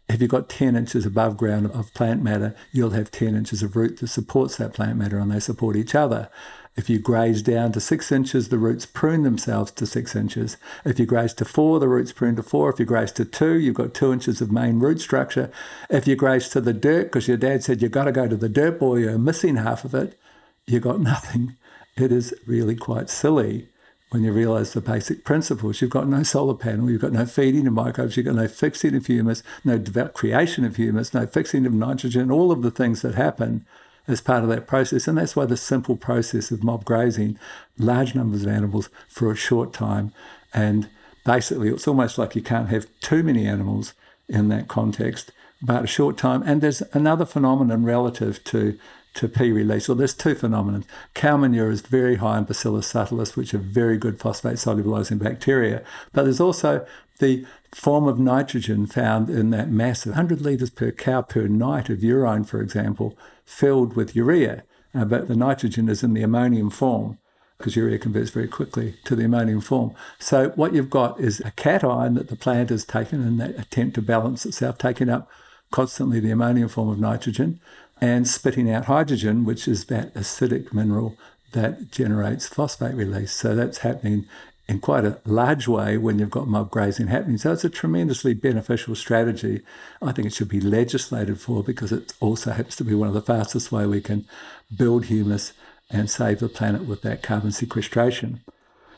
[0.08, 3.76] If you've got 10 inches above ground of plant matter, you'll have 10 inches of
[3.76, 6.28] root that supports that plant matter and they support each other.
[6.76, 10.56] If you graze down to six inches, the roots prune themselves to six inches.
[10.84, 12.68] If you graze to four, the roots prune to four.
[12.68, 15.52] If you graze to two, you've got two inches of main root structure.
[15.88, 18.36] If you graze to the dirt, because your dad said you've got to go to
[18.36, 20.18] the dirt boy, you're missing half of it,
[20.66, 21.56] you've got nothing.
[21.96, 23.68] It is really quite silly
[24.10, 25.80] when you realize the basic principles.
[25.80, 28.96] You've got no solar panel, you've got no feeding of microbes, you've got no fixing
[28.96, 33.14] of humus, no creation of humus, no fixing of nitrogen, all of the things that
[33.14, 33.64] happen
[34.06, 35.08] as part of that process.
[35.08, 37.38] And that's why the simple process of mob grazing
[37.78, 40.12] large numbers of animals for a short time.
[40.52, 40.88] And
[41.24, 43.94] basically, it's almost like you can't have too many animals
[44.28, 46.42] in that context, but a short time.
[46.44, 48.78] And there's another phenomenon relative to
[49.14, 49.88] to P release.
[49.88, 50.82] Well, there's two phenomena.
[51.14, 55.84] Cow manure is very high in Bacillus subtilis, which are very good phosphate solubilizing bacteria.
[56.12, 56.84] But there's also
[57.20, 61.88] the form of nitrogen found in that mass of 100 litres per cow per night
[61.88, 64.64] of urine, for example, filled with urea.
[64.94, 67.18] Uh, but the nitrogen is in the ammonium form
[67.58, 69.94] because urea converts very quickly to the ammonium form.
[70.18, 73.94] So what you've got is a cation that the plant has taken in that attempt
[73.94, 75.30] to balance itself, taking up
[75.70, 77.60] constantly the ammonium form of nitrogen
[78.00, 81.16] and spitting out hydrogen, which is that acidic mineral
[81.52, 83.32] that generates phosphate release.
[83.32, 84.26] So that's happening
[84.66, 87.36] in quite a large way when you've got mob grazing happening.
[87.36, 89.60] So it's a tremendously beneficial strategy.
[90.00, 93.14] I think it should be legislated for because it also happens to be one of
[93.14, 94.26] the fastest way we can
[94.74, 95.52] build humus
[95.90, 98.40] and save the planet with that carbon sequestration.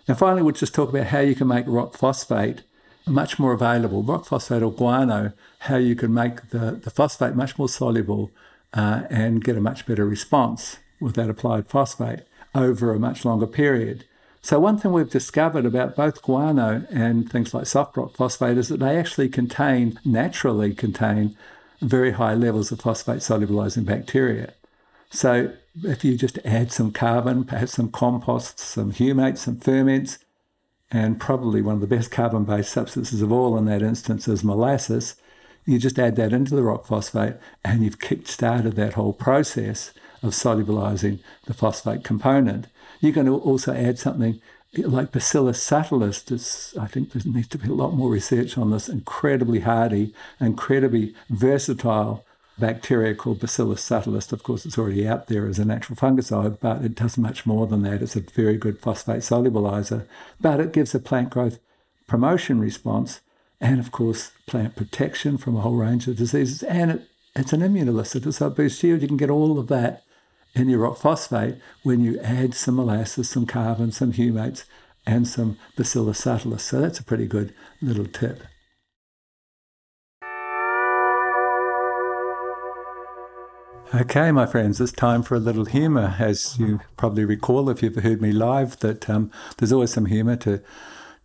[0.09, 2.63] Now, finally, we'll just talk about how you can make rock phosphate
[3.07, 4.03] much more available.
[4.03, 8.31] Rock phosphate or guano, how you can make the, the phosphate much more soluble
[8.73, 12.21] uh, and get a much better response with that applied phosphate
[12.55, 14.05] over a much longer period.
[14.47, 18.69] So, one thing we've discovered about both guano and things like soft rock phosphate is
[18.69, 21.37] that they actually contain, naturally contain,
[21.81, 24.53] very high levels of phosphate solubilizing bacteria.
[25.11, 30.21] So, if you just add some carbon, perhaps some compost, some humates, some ferments,
[30.93, 34.45] and probably one of the best carbon based substances of all in that instance is
[34.45, 35.17] molasses,
[35.65, 39.93] you just add that into the rock phosphate and you've kick started that whole process
[40.23, 42.67] of solubilizing the phosphate component.
[43.01, 44.41] You can also add something
[44.77, 46.77] like Bacillus subtilis.
[46.79, 51.15] I think there needs to be a lot more research on this incredibly hardy, incredibly
[51.31, 52.25] versatile
[52.59, 54.33] bacteria called Bacillus subtilis.
[54.33, 57.67] Of course, it's already out there as a natural fungicide, but it does much more
[57.67, 58.03] than that.
[58.03, 60.07] It's a very good phosphate solubilizer,
[60.41, 61.59] but it gives a plant growth
[62.07, 63.21] promotion response
[63.61, 66.63] and, of course, plant protection from a whole range of diseases.
[66.63, 67.03] And it,
[67.35, 69.03] it's an immunolicit, so it boosts yield.
[69.03, 70.03] You can get all of that
[70.57, 74.65] in your rock phosphate when you add some molasses, some carbon, some humates,
[75.07, 76.61] and some Bacillus subtilis.
[76.61, 78.43] So that's a pretty good little tip.
[83.95, 86.17] Okay, my friends, it's time for a little humour.
[86.19, 90.37] As you probably recall, if you've heard me live, that um, there's always some humour
[90.37, 90.63] to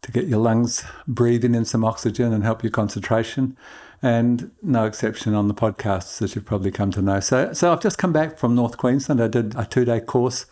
[0.03, 3.55] to get your lungs breathing in some oxygen and help your concentration
[4.01, 7.19] and no exception on the podcasts, that you've probably come to know.
[7.19, 9.21] So, so I've just come back from North Queensland.
[9.21, 10.45] I did a two day course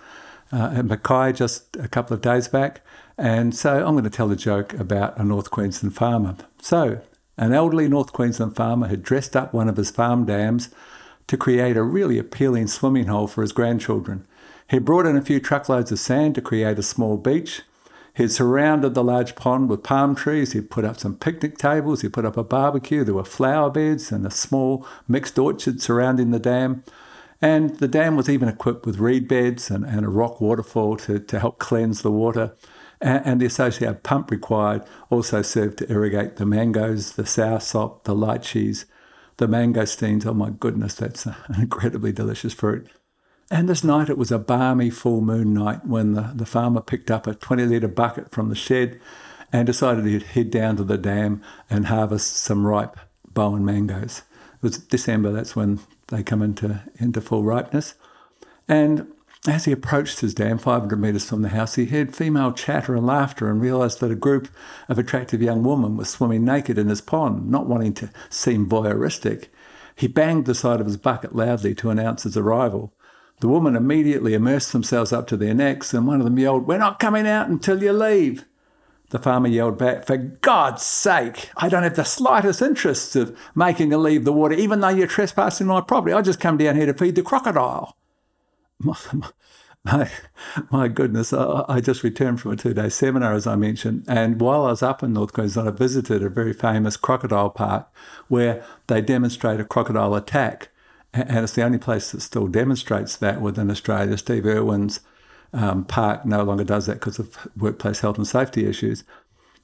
[0.51, 2.81] uh, at Mackay just a couple of days back.
[3.17, 6.35] And so I'm going to tell a joke about a North Queensland farmer.
[6.61, 7.01] So,
[7.37, 10.69] an elderly North Queensland farmer had dressed up one of his farm dams
[11.27, 14.25] to create a really appealing swimming hole for his grandchildren.
[14.69, 17.61] He brought in a few truckloads of sand to create a small beach
[18.19, 20.51] he had surrounded the large pond with palm trees.
[20.51, 22.01] He'd put up some picnic tables.
[22.01, 23.05] He put up a barbecue.
[23.05, 26.83] There were flower beds and a small mixed orchard surrounding the dam.
[27.41, 31.19] And the dam was even equipped with reed beds and, and a rock waterfall to,
[31.19, 32.57] to help cleanse the water.
[32.99, 38.13] And, and the associated pump required also served to irrigate the mangoes, the soursop, the
[38.13, 38.83] lychees,
[39.37, 40.25] the mangosteens.
[40.25, 42.89] Oh my goodness, that's an incredibly delicious fruit.
[43.51, 47.09] And this night it was a balmy full moon night when the, the farmer picked
[47.09, 48.99] up a 20 litre bucket from the shed
[49.51, 52.99] and decided he'd head down to the dam and harvest some ripe
[53.33, 54.23] Bowen mangoes.
[54.55, 57.95] It was December, that's when they come into, into full ripeness.
[58.67, 59.07] And
[59.47, 63.05] as he approached his dam, 500 metres from the house, he heard female chatter and
[63.05, 64.49] laughter and realised that a group
[64.89, 69.47] of attractive young women was swimming naked in his pond, not wanting to seem voyeuristic.
[69.95, 72.93] He banged the side of his bucket loudly to announce his arrival.
[73.39, 76.77] The women immediately immersed themselves up to their necks, and one of them yelled, We're
[76.77, 78.45] not coming out until you leave.
[79.11, 83.91] The farmer yelled back, For God's sake, I don't have the slightest interest of making
[83.91, 86.13] you leave the water, even though you're trespassing my property.
[86.13, 87.95] I just come down here to feed the crocodile.
[89.83, 90.09] my,
[90.69, 94.05] my goodness, I, I, just returned from a two day seminar, as I mentioned.
[94.07, 97.91] And while I was up in North Queensland, I visited a very famous crocodile park
[98.27, 100.68] where they demonstrate a crocodile attack.
[101.13, 104.17] And it's the only place that still demonstrates that within Australia.
[104.17, 104.99] Steve Irwin's
[105.53, 109.03] um, park no longer does that because of workplace health and safety issues.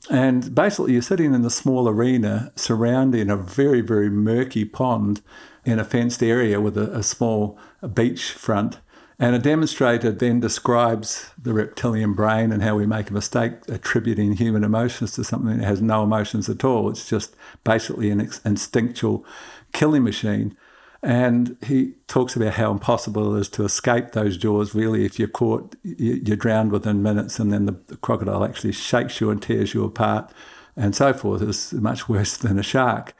[0.10, 5.22] And basically, you're sitting in a small arena surrounding a very, very murky pond
[5.64, 7.58] in a fenced area with a, a small
[7.94, 8.80] beach front.
[9.18, 14.34] And a demonstrator then describes the reptilian brain and how we make a mistake attributing
[14.34, 16.90] human emotions to something that has no emotions at all.
[16.90, 19.26] It's just basically an instinctual
[19.72, 20.58] killing machine.
[21.06, 24.74] And he talks about how impossible it is to escape those jaws.
[24.74, 29.30] Really, if you're caught, you're drowned within minutes, and then the crocodile actually shakes you
[29.30, 30.32] and tears you apart,
[30.76, 31.44] and so forth.
[31.44, 33.14] It's much worse than a shark.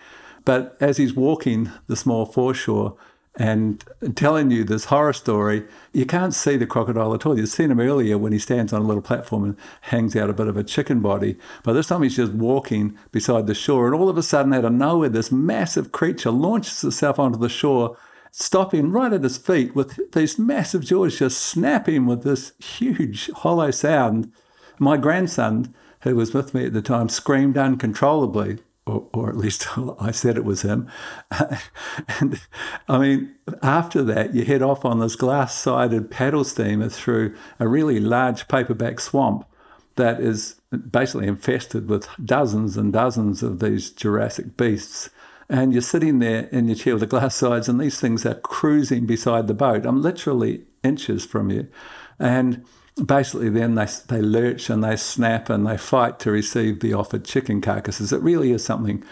[0.46, 2.98] But as he's walking the small foreshore,
[3.38, 3.84] and
[4.16, 7.38] telling you this horror story, you can't see the crocodile at all.
[7.38, 10.34] You've seen him earlier when he stands on a little platform and hangs out a
[10.34, 11.36] bit of a chicken body.
[11.64, 14.66] But this time he's just walking beside the shore, and all of a sudden, out
[14.66, 17.98] of nowhere, this massive creature launches itself onto the shore,
[18.32, 23.72] stopping right at his feet with these massive jaws just snapping with this huge hollow
[23.72, 24.32] sound.
[24.80, 29.68] My grandson, who was with me at the time, screamed uncontrollably or, or at least
[30.00, 30.90] I said it was him.
[32.20, 32.40] and
[32.88, 37.68] I mean, after that, you head off on this glass sided paddle steamer through a
[37.68, 39.46] really large paperbark swamp
[39.96, 40.60] that is
[40.92, 45.10] basically infested with dozens and dozens of these Jurassic beasts.
[45.48, 48.36] And you're sitting there in your chair with the glass sides, and these things are
[48.36, 49.86] cruising beside the boat.
[49.86, 51.68] I'm literally inches from you.
[52.20, 52.66] And
[53.04, 57.26] basically then they, they lurch and they snap and they fight to receive the offered
[57.26, 58.14] chicken carcasses.
[58.14, 59.04] It really is something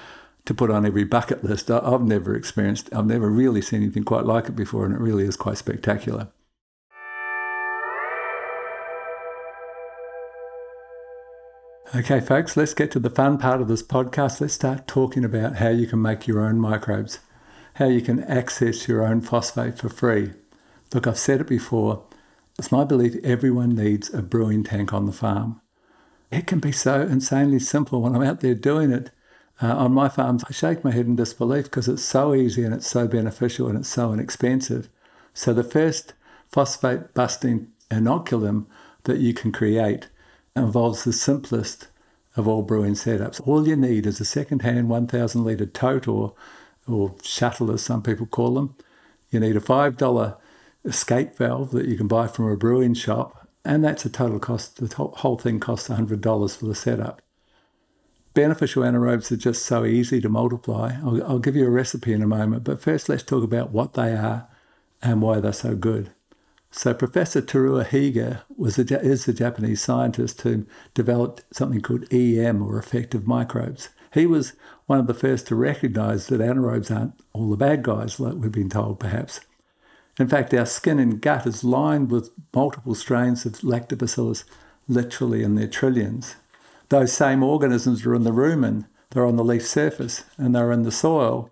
[0.46, 1.70] to put on every bucket list.
[1.70, 5.26] I've never experienced, I've never really seen anything quite like it before, and it really
[5.26, 6.30] is quite spectacular.
[11.96, 14.42] Okay, folks, let's get to the fun part of this podcast.
[14.42, 17.20] Let's start talking about how you can make your own microbes,
[17.76, 20.32] how you can access your own phosphate for free.
[20.94, 22.04] Look, I've said it before
[22.58, 25.60] it's my belief everyone needs a brewing tank on the farm.
[26.32, 29.12] It can be so insanely simple when I'm out there doing it.
[29.62, 32.74] Uh, on my farms, I shake my head in disbelief because it's so easy and
[32.74, 34.90] it's so beneficial and it's so inexpensive.
[35.34, 36.14] So, the first
[36.52, 38.66] phosphate busting inoculum
[39.04, 40.10] that you can create
[40.56, 41.88] involves the simplest
[42.36, 43.46] of all brewing setups.
[43.48, 46.34] All you need is a second-hand 1,000 litre tote or,
[46.88, 48.76] or shuttle, as some people call them.
[49.30, 50.38] You need a $5
[50.86, 54.78] escape valve that you can buy from a brewing shop, and that's a total cost.
[54.78, 57.22] The whole thing costs $100 for the setup.
[58.34, 60.96] Beneficial anaerobes are just so easy to multiply.
[61.04, 63.94] I'll, I'll give you a recipe in a moment, but first let's talk about what
[63.94, 64.48] they are
[65.02, 66.12] and why they're so good.
[66.72, 70.66] So Professor Teruo Higa was a, is the Japanese scientist who
[70.96, 73.90] developed something called EM or effective microbes.
[74.12, 74.54] He was
[74.88, 78.52] one of the first to recognize that anaerobes aren't all the bad guys like we've
[78.52, 79.42] been told perhaps.
[80.20, 84.44] In fact, our skin and gut is lined with multiple strains of lactobacillus,
[84.88, 86.36] literally in their trillions.
[86.90, 90.84] Those same organisms are in the rumen, they're on the leaf surface, and they're in
[90.84, 91.50] the soil.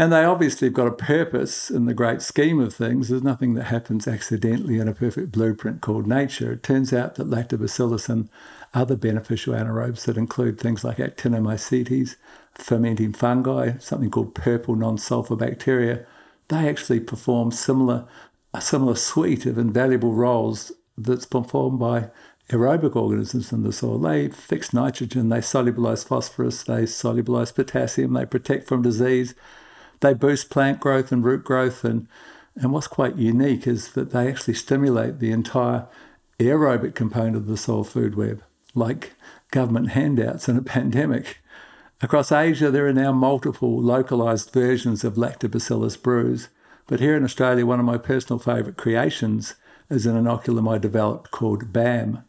[0.00, 3.08] And they obviously have got a purpose in the great scheme of things.
[3.08, 6.52] There's nothing that happens accidentally in a perfect blueprint called nature.
[6.52, 8.28] It turns out that lactobacillus and
[8.72, 12.14] other beneficial anaerobes that include things like actinomycetes,
[12.54, 16.06] fermenting fungi, something called purple non sulfur bacteria,
[16.48, 18.06] they actually perform similar
[18.54, 22.10] a similar suite of invaluable roles that's performed by
[22.50, 23.98] aerobic organisms in the soil.
[23.98, 29.34] They fix nitrogen, they solubilize phosphorus, they solubilize potassium, they protect from disease,
[30.00, 31.84] they boost plant growth and root growth.
[31.84, 32.08] And,
[32.56, 35.86] and what's quite unique is that they actually stimulate the entire
[36.38, 38.42] aerobic component of the soil food web,
[38.74, 39.14] like
[39.50, 41.38] government handouts in a pandemic.
[42.00, 46.48] Across Asia, there are now multiple localized versions of Lactobacillus brews,
[46.86, 49.56] but here in Australia, one of my personal favourite creations
[49.90, 52.22] is an inoculum I developed called BAM.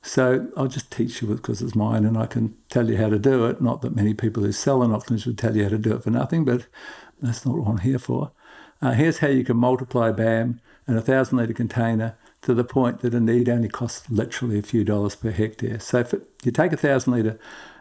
[0.00, 3.18] So I'll just teach you because it's mine and I can tell you how to
[3.18, 3.60] do it.
[3.60, 6.10] Not that many people who sell inoculums would tell you how to do it for
[6.10, 6.66] nothing, but
[7.20, 8.30] that's not what I'm here for.
[8.80, 13.00] Uh, here's how you can multiply BAM in a thousand litre container to the point
[13.00, 15.80] that a need only costs literally a few dollars per hectare.
[15.80, 17.40] So if it, you take a thousand litre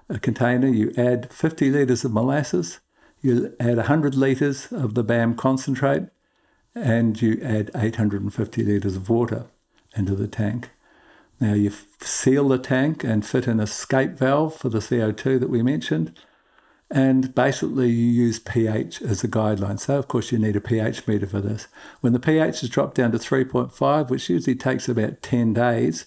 [0.10, 2.80] a container, you add 50 litres of molasses,
[3.22, 6.04] you add 100 litres of the BAM concentrate,
[6.76, 9.46] and you add 850 litres of water
[9.96, 10.70] into the tank.
[11.40, 15.62] Now you seal the tank and fit an escape valve for the CO2 that we
[15.62, 16.18] mentioned,
[16.96, 19.80] And basically, you use pH as a guideline.
[19.80, 21.68] So, of course, you need a pH meter for this.
[22.02, 26.06] When the pH has dropped down to 3.5, which usually takes about 10 days,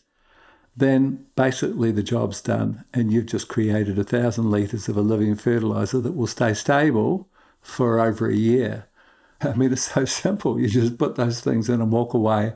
[0.76, 2.84] then basically the job's done.
[2.92, 7.28] And you've just created a thousand litres of a living fertiliser that will stay stable
[7.60, 8.86] for over a year.
[9.40, 10.60] I mean, it's so simple.
[10.60, 12.54] You just put those things in and walk away.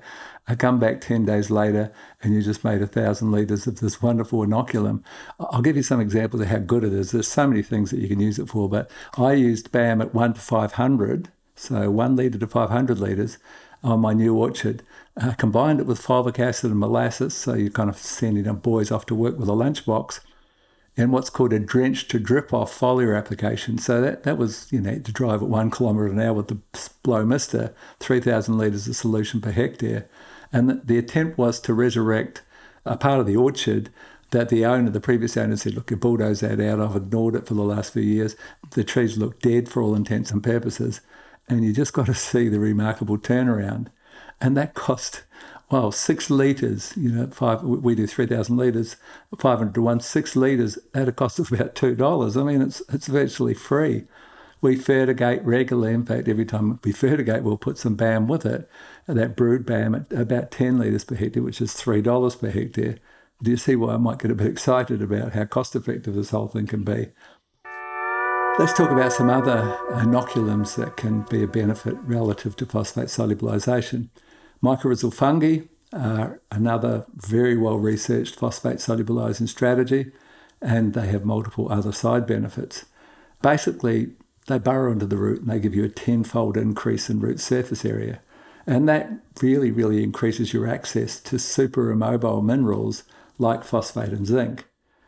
[0.49, 1.93] I come back 10 days later
[2.23, 5.03] and you just made a thousand litres of this wonderful inoculum.
[5.39, 7.13] I'll give you some examples of how good it is.
[7.13, 10.15] There's so many things that you can use it for, but I used BAM at
[10.15, 13.39] 1 to 500, so 1 litre to 500 litres
[13.83, 14.83] on my new orchard.
[15.39, 19.07] Combined it with fulvic acid and molasses, so you're kind of sending the boys off
[19.07, 20.21] to work with a lunchbox
[20.97, 23.79] and what's called a drench to drip off foliar application.
[23.79, 26.59] So that, that was, you know, to drive at one kilometre an hour with the
[27.03, 30.09] blow mister, 3,000 litres of solution per hectare.
[30.53, 32.43] And the, the attempt was to resurrect
[32.85, 33.91] a part of the orchard
[34.31, 36.81] that the owner, the previous owner said, look, you bulldoze that out.
[36.81, 38.37] I've ignored it for the last few years.
[38.71, 41.01] The trees look dead for all intents and purposes.
[41.49, 43.89] And you just got to see the remarkable turnaround.
[44.41, 45.25] And that cost
[45.71, 48.97] well, six litres, you know, five, we do 3,000 litres,
[49.39, 52.41] 500 to one, six litres at a cost of about $2.
[52.41, 54.05] I mean, it's, it's virtually free.
[54.61, 55.95] We fertigate regularly.
[55.95, 58.69] In fact, every time we fertigate, we'll put some BAM with it.
[59.07, 62.97] That brewed BAM at about 10 litres per hectare, which is $3 per hectare.
[63.41, 66.31] Do you see why I might get a bit excited about how cost effective this
[66.31, 67.13] whole thing can be?
[68.59, 74.09] Let's talk about some other inoculums that can be a benefit relative to phosphate solubilization.
[74.63, 75.61] Mycorrhizal fungi
[75.93, 80.13] are another very well researched phosphate solubilizing strategy,
[80.61, 82.85] and they have multiple other side benefits.
[83.43, 84.13] Basically,
[84.47, 87.85] they burrow into the root and they give you a tenfold increase in root surface
[87.85, 88.21] area.
[88.67, 93.05] And that really, really increases your access to super immobile minerals
[93.39, 94.67] like phosphate and zinc.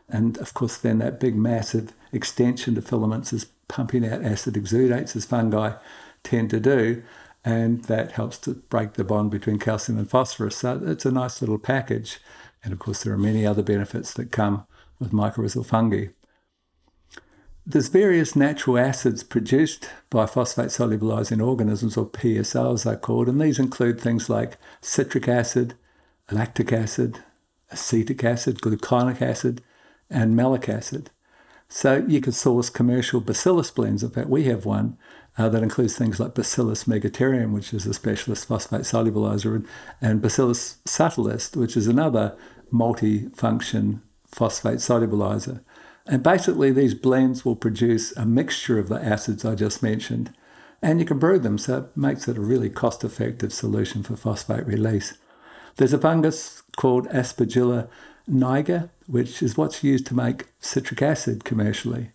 [0.09, 5.15] And of course, then that big massive extension to filaments is pumping out acid exudates,
[5.15, 5.73] as fungi
[6.23, 7.03] tend to do
[7.45, 10.57] and that helps to break the bond between calcium and phosphorus.
[10.57, 12.19] So it's a nice little package.
[12.63, 14.65] And of course, there are many other benefits that come
[14.99, 16.07] with mycorrhizal fungi.
[17.65, 23.57] There's various natural acids produced by phosphate solubilizing organisms, or PSOs they're called, and these
[23.57, 25.75] include things like citric acid,
[26.29, 27.19] lactic acid,
[27.71, 29.61] acetic acid, gluconic acid,
[30.09, 31.09] and malic acid.
[31.69, 34.03] So you can source commercial bacillus blends.
[34.03, 34.97] In fact, we have one
[35.37, 39.67] uh, that includes things like Bacillus megaterium, which is a specialist phosphate solubilizer, and,
[40.01, 42.35] and Bacillus subtilis, which is another
[42.69, 45.61] multi-function phosphate solubilizer.
[46.05, 50.33] And basically, these blends will produce a mixture of the acids I just mentioned,
[50.81, 54.17] and you can brew them, so it makes it a really cost effective solution for
[54.17, 55.17] phosphate release.
[55.77, 57.87] There's a fungus called Aspergillus
[58.27, 62.11] niger, which is what's used to make citric acid commercially.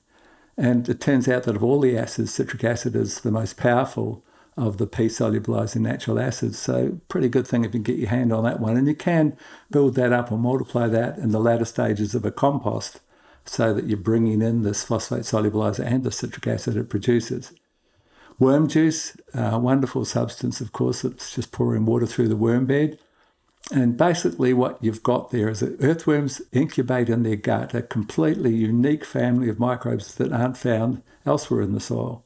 [0.59, 4.25] And it turns out that of all the acids, citric acid is the most powerful
[4.57, 6.59] of the P solubilizing natural acids.
[6.59, 8.77] So, pretty good thing if you can get your hand on that one.
[8.77, 9.37] And you can
[9.71, 13.01] build that up and multiply that in the latter stages of a compost
[13.45, 17.53] so that you're bringing in this phosphate solubilizer and the citric acid it produces.
[18.41, 22.99] Worm juice, a wonderful substance, of course, it's just pouring water through the worm bed.
[23.71, 28.55] And basically, what you've got there is that earthworms incubate in their gut a completely
[28.55, 32.25] unique family of microbes that aren't found elsewhere in the soil.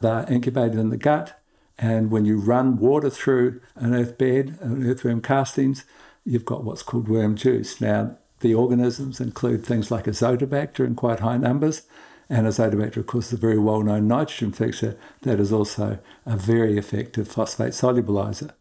[0.00, 1.40] They're incubated in the gut,
[1.78, 5.84] and when you run water through an earth bed, an earthworm castings,
[6.24, 7.80] you've got what's called worm juice.
[7.80, 11.82] Now, the organisms include things like azotobacter in quite high numbers,
[12.28, 16.36] and azotobacter, of course, is a very well known nitrogen fixer that is also a
[16.36, 18.52] very effective phosphate solubilizer.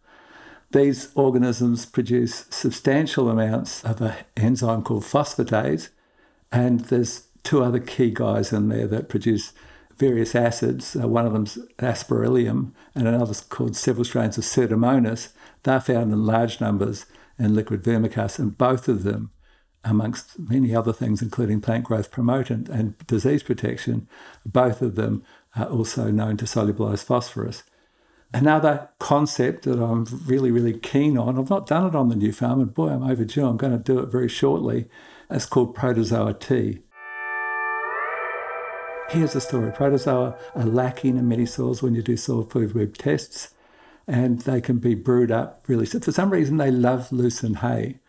[0.73, 5.89] These organisms produce substantial amounts of an enzyme called phosphatase,
[6.51, 9.53] and there's two other key guys in there that produce
[9.97, 10.95] various acids.
[10.95, 15.31] Uh, one of them's aspergillus, and another's called several strains of Pseudomonas.
[15.61, 17.05] They're found in large numbers
[17.37, 19.29] in liquid vermicast, and both of them,
[19.83, 24.07] amongst many other things, including plant growth promotant and disease protection,
[24.43, 25.23] both of them
[25.55, 27.61] are also known to solubilize phosphorus.
[28.35, 32.31] Another concept that I'm really, really keen on, I've not done it on the new
[32.31, 33.45] farm, and boy, I'm overdue.
[33.45, 34.89] I'm going to do it very shortly.
[35.29, 36.79] It's called Protozoa tea.
[39.09, 42.97] Here's the story protozoa are lacking in many soils when you do soil food web
[42.97, 43.53] tests,
[44.07, 45.85] and they can be brewed up really.
[45.85, 47.99] So for some reason, they love lucerne hay.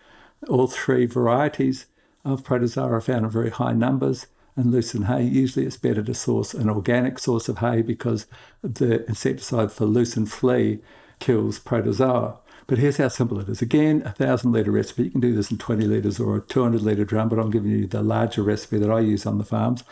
[0.49, 1.87] All three varieties
[2.25, 4.27] of protozoa are found in very high numbers
[4.57, 5.23] and lucerne hay.
[5.25, 8.27] Usually it's better to source an organic source of hay because
[8.63, 10.81] the insecticide for lucerne flea
[11.19, 12.39] kills protozoa.
[12.67, 13.61] But here's how simple it is.
[13.61, 15.05] Again, a 1,000 litre recipe.
[15.05, 17.71] You can do this in 20 litres or a 200 litre drum, but I'm giving
[17.71, 19.85] you the larger recipe that I use on the farms.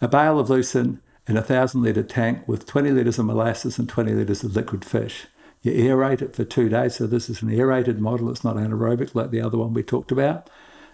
[0.00, 3.88] A bale of lucerne in a 1,000 litre tank with 20 litres of molasses and
[3.88, 5.26] 20 litres of liquid fish.
[5.62, 6.96] You aerate it for two days.
[6.96, 8.30] So this is an aerated model.
[8.30, 10.48] It's not anaerobic like the other one we talked about.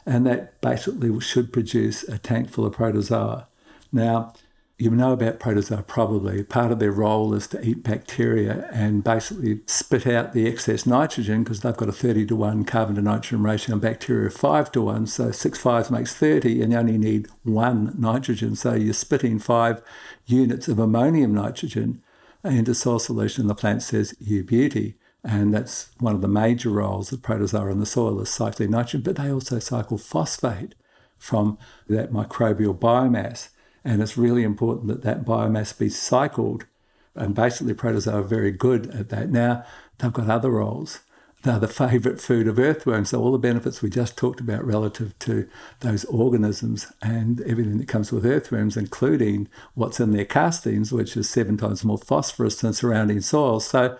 [0.07, 3.49] And that basically should produce a tank full of protozoa.
[3.93, 4.35] Now,
[4.77, 6.43] you know about protozoa probably.
[6.43, 11.45] Part of their role is to eat bacteria and basically spit out the excess nitrogen
[11.45, 14.83] because they've got a 30 to 1 carbon to nitrogen ratio and bacteria 5 to
[14.83, 15.07] 1.
[15.07, 18.57] So six fives makes 30 and you only need one nitrogen.
[18.57, 19.81] So you're spitting five
[20.27, 22.03] units of ammonium nitrogen
[22.43, 23.43] into soil solution.
[23.43, 24.97] And The plant says, you beauty.
[25.25, 29.01] And that's one of the major roles of protozoa in the soil is cycling nitrogen,
[29.01, 30.75] but they also cycle phosphate
[31.17, 31.57] from
[31.89, 33.49] that microbial biomass.
[33.85, 36.67] And it's really important that that biomass be cycled.
[37.15, 39.31] And basically, protozoa are very good at that.
[39.31, 39.65] Now,
[39.99, 41.01] they've got other roles.
[41.43, 43.11] They're the favourite food of earthworms.
[43.11, 45.49] So, all the benefits we just talked about relative to
[45.81, 51.31] those organisms and everything that comes with earthworms, including what's in their castings, which is
[51.31, 53.67] seven times more phosphorus than surrounding soils.
[53.67, 53.97] So,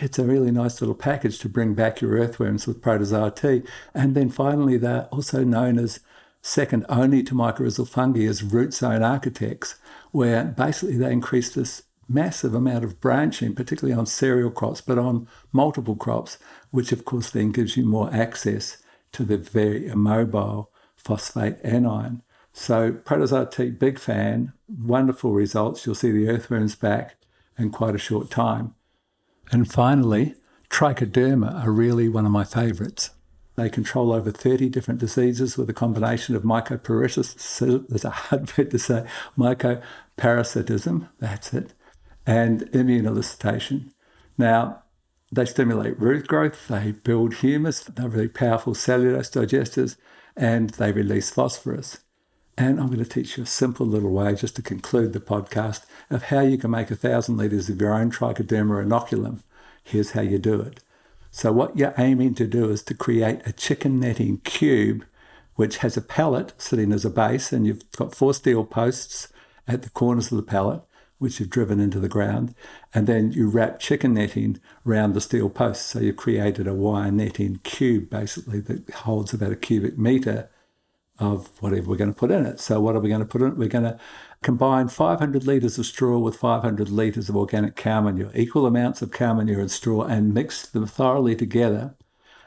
[0.00, 3.62] it's a really nice little package to bring back your earthworms with protozoa tea.
[3.94, 6.00] And then finally, they're also known as
[6.42, 9.76] second only to mycorrhizal fungi as root zone architects,
[10.12, 15.26] where basically they increase this massive amount of branching, particularly on cereal crops, but on
[15.52, 16.38] multiple crops,
[16.70, 18.78] which of course then gives you more access
[19.10, 22.22] to the very immobile phosphate anion.
[22.52, 25.84] So protozoa tea, big fan, wonderful results.
[25.84, 27.16] You'll see the earthworms back
[27.58, 28.75] in quite a short time.
[29.50, 30.34] And finally,
[30.70, 33.10] trichoderma are really one of my favourites.
[33.56, 38.70] They control over 30 different diseases with a combination of mycoparasitism, there's a hard word
[38.70, 39.06] to say,
[39.38, 41.72] mycoparasitism, that's it,
[42.26, 43.92] and immune elicitation.
[44.36, 44.82] Now,
[45.32, 49.96] they stimulate root growth, they build humus, they're really powerful cellulose digesters,
[50.36, 51.98] and they release phosphorus.
[52.58, 55.84] And I'm going to teach you a simple little way, just to conclude the podcast,
[56.08, 59.40] of how you can make a thousand litres of your own trichoderma inoculum.
[59.84, 60.80] Here's how you do it.
[61.30, 65.04] So what you're aiming to do is to create a chicken netting cube,
[65.56, 69.28] which has a pallet sitting as a base, and you've got four steel posts
[69.68, 70.80] at the corners of the pallet,
[71.18, 72.54] which you've driven into the ground,
[72.94, 75.84] and then you wrap chicken netting around the steel posts.
[75.84, 80.48] So you've created a wire netting cube, basically, that holds about a cubic meter
[81.18, 82.60] of whatever we're going to put in it.
[82.60, 83.56] So what are we going to put in it?
[83.56, 83.98] We're going to
[84.42, 89.10] Combine 500 litres of straw with 500 litres of organic cow manure, equal amounts of
[89.10, 91.96] cow manure and straw, and mix them thoroughly together.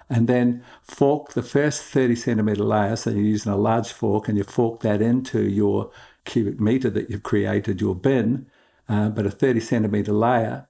[0.10, 2.96] And then fork the first 30 centimetre layer.
[2.96, 5.92] So you're using a large fork and you fork that into your
[6.26, 8.48] cubic metre that you've created, your bin,
[8.88, 10.68] uh, but a 30 centimetre layer.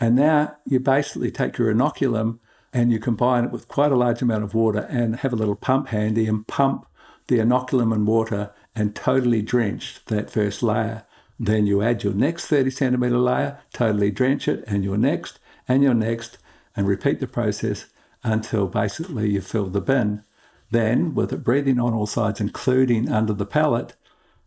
[0.00, 2.38] And now you basically take your inoculum
[2.72, 5.56] and you combine it with quite a large amount of water and have a little
[5.56, 6.86] pump handy and pump
[7.30, 11.04] the inoculum and water and totally drench that first layer.
[11.38, 15.82] Then you add your next 30 centimetre layer, totally drench it, and your next, and
[15.82, 16.36] your next,
[16.76, 17.86] and repeat the process
[18.22, 20.22] until basically you fill the bin.
[20.70, 23.94] Then, with it breathing on all sides, including under the pallet,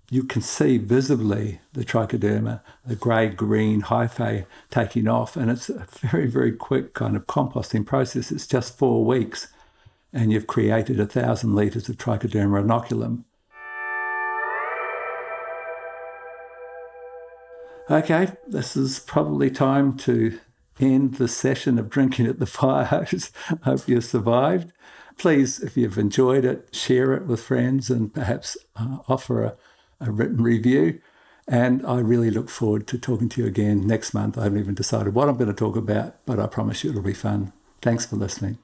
[0.10, 5.36] you can see visibly the trichoderma, the grey green hyphae taking off.
[5.36, 8.32] And it's a very, very quick kind of composting process.
[8.32, 9.48] It's just four weeks,
[10.14, 13.24] and you've created a thousand litres of trichoderma inoculum.
[17.90, 20.40] Okay, this is probably time to
[20.80, 23.32] end the session of drinking at the firehouse.
[23.50, 24.72] I hope you survived.
[25.18, 29.56] Please, if you've enjoyed it, share it with friends and perhaps uh, offer a,
[30.00, 31.02] a written review.
[31.48, 34.38] And I really look forward to talking to you again next month.
[34.38, 37.02] I haven't even decided what I'm going to talk about, but I promise you it'll
[37.02, 37.52] be fun.
[37.82, 38.60] Thanks for listening.